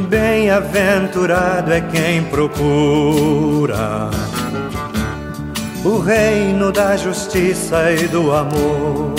Bem-aventurado 0.08 1.70
é 1.72 1.82
quem 1.82 2.22
procura 2.24 4.08
o 5.84 5.98
reino 5.98 6.72
da 6.72 6.96
justiça 6.96 7.92
e 7.92 8.08
do 8.08 8.32
amor. 8.32 9.14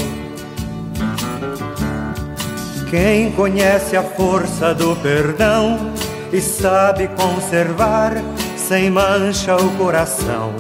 Quem 2.90 3.32
conhece 3.32 3.96
a 3.96 4.04
força 4.04 4.74
do 4.74 4.96
perdão 4.96 5.94
e 6.34 6.42
sabe 6.42 7.08
conservar 7.10 8.16
sem 8.58 8.90
mancha 8.90 9.56
o 9.56 9.70
coração. 9.78 10.52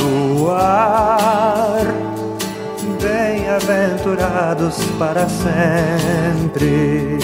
Bem-aventurados 3.02 4.78
para 4.98 5.28
sempre 5.28 7.20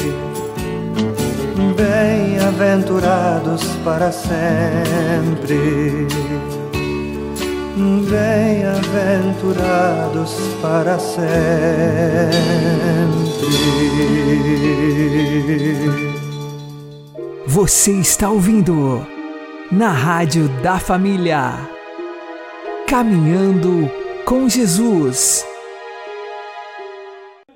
bem-aventurados 2.55 3.63
para 3.83 4.11
sempre. 4.11 6.07
Bem-aventurados 8.09 10.33
para 10.61 10.97
sempre. 10.99 11.25
Você 17.47 17.93
está 17.93 18.29
ouvindo 18.29 19.03
na 19.71 19.89
Rádio 19.89 20.47
da 20.61 20.77
Família. 20.79 21.67
Caminhando 22.87 23.89
com 24.25 24.47
Jesus. 24.47 25.43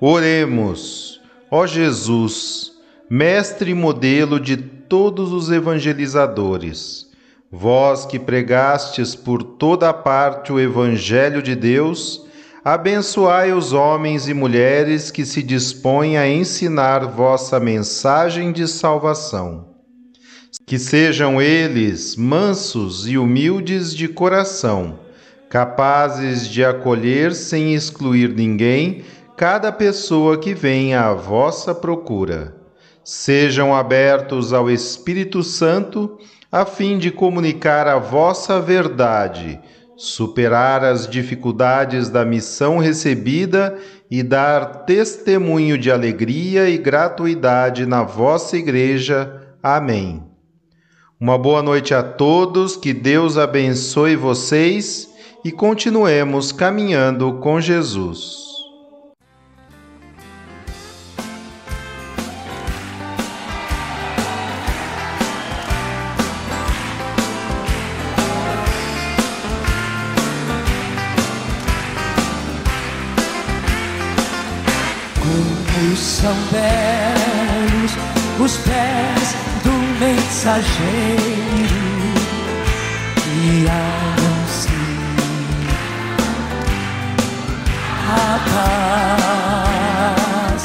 Oremos, 0.00 1.20
ó 1.50 1.66
Jesus 1.66 2.70
mestre 3.10 3.72
e 3.72 3.74
modelo 3.74 4.38
de 4.38 4.56
todos 4.56 5.32
os 5.32 5.50
evangelizadores, 5.50 7.08
vós 7.50 8.06
que 8.06 8.20
pregastes 8.20 9.16
por 9.16 9.42
toda 9.42 9.92
parte 9.92 10.52
o 10.52 10.60
Evangelho 10.60 11.42
de 11.42 11.56
Deus, 11.56 12.24
abençoai 12.64 13.52
os 13.52 13.72
homens 13.72 14.28
e 14.28 14.32
mulheres 14.32 15.10
que 15.10 15.26
se 15.26 15.42
dispõem 15.42 16.16
a 16.16 16.28
ensinar 16.28 17.00
vossa 17.00 17.58
mensagem 17.58 18.52
de 18.52 18.68
salvação. 18.68 19.68
Que 20.64 20.78
sejam 20.78 21.42
eles 21.42 22.14
mansos 22.14 23.08
e 23.08 23.18
humildes 23.18 23.92
de 23.92 24.06
coração, 24.06 25.00
capazes 25.48 26.46
de 26.46 26.64
acolher 26.64 27.34
sem 27.34 27.74
excluir 27.74 28.28
ninguém 28.28 29.02
cada 29.40 29.72
pessoa 29.72 30.36
que 30.36 30.52
venha 30.52 31.00
à 31.00 31.14
vossa 31.14 31.74
procura 31.74 32.54
sejam 33.02 33.74
abertos 33.74 34.52
ao 34.52 34.70
Espírito 34.70 35.42
Santo, 35.42 36.18
a 36.52 36.66
fim 36.66 36.98
de 36.98 37.10
comunicar 37.10 37.88
a 37.88 37.98
vossa 37.98 38.60
verdade, 38.60 39.58
superar 39.96 40.84
as 40.84 41.08
dificuldades 41.08 42.10
da 42.10 42.22
missão 42.22 42.76
recebida 42.76 43.78
e 44.10 44.22
dar 44.22 44.84
testemunho 44.84 45.78
de 45.78 45.90
alegria 45.90 46.68
e 46.68 46.76
gratuidade 46.76 47.86
na 47.86 48.02
vossa 48.02 48.58
Igreja. 48.58 49.40
Amém. 49.62 50.22
Uma 51.18 51.38
boa 51.38 51.62
noite 51.62 51.94
a 51.94 52.02
todos, 52.02 52.76
que 52.76 52.92
Deus 52.92 53.38
abençoe 53.38 54.16
vocês 54.16 55.08
e 55.42 55.50
continuemos 55.50 56.52
caminhando 56.52 57.38
com 57.38 57.58
Jesus. 57.58 58.49
São 76.20 76.36
belos 76.52 77.92
os 78.38 78.56
pés 78.58 79.34
do 79.64 79.72
mensageiro 79.98 81.80
que 83.16 83.66
anuncia 83.66 84.74
a 88.06 88.38
paz. 89.64 90.62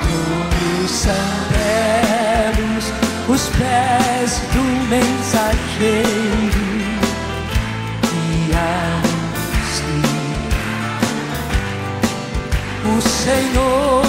Como 0.00 0.88
são 0.88 1.26
belos 1.52 2.86
os 3.28 3.44
pés 3.50 4.30
do 4.52 4.64
mensageiro 4.88 6.66
que 8.02 8.52
anuncia 8.56 9.06
o 12.84 13.00
Senhor. 13.00 14.05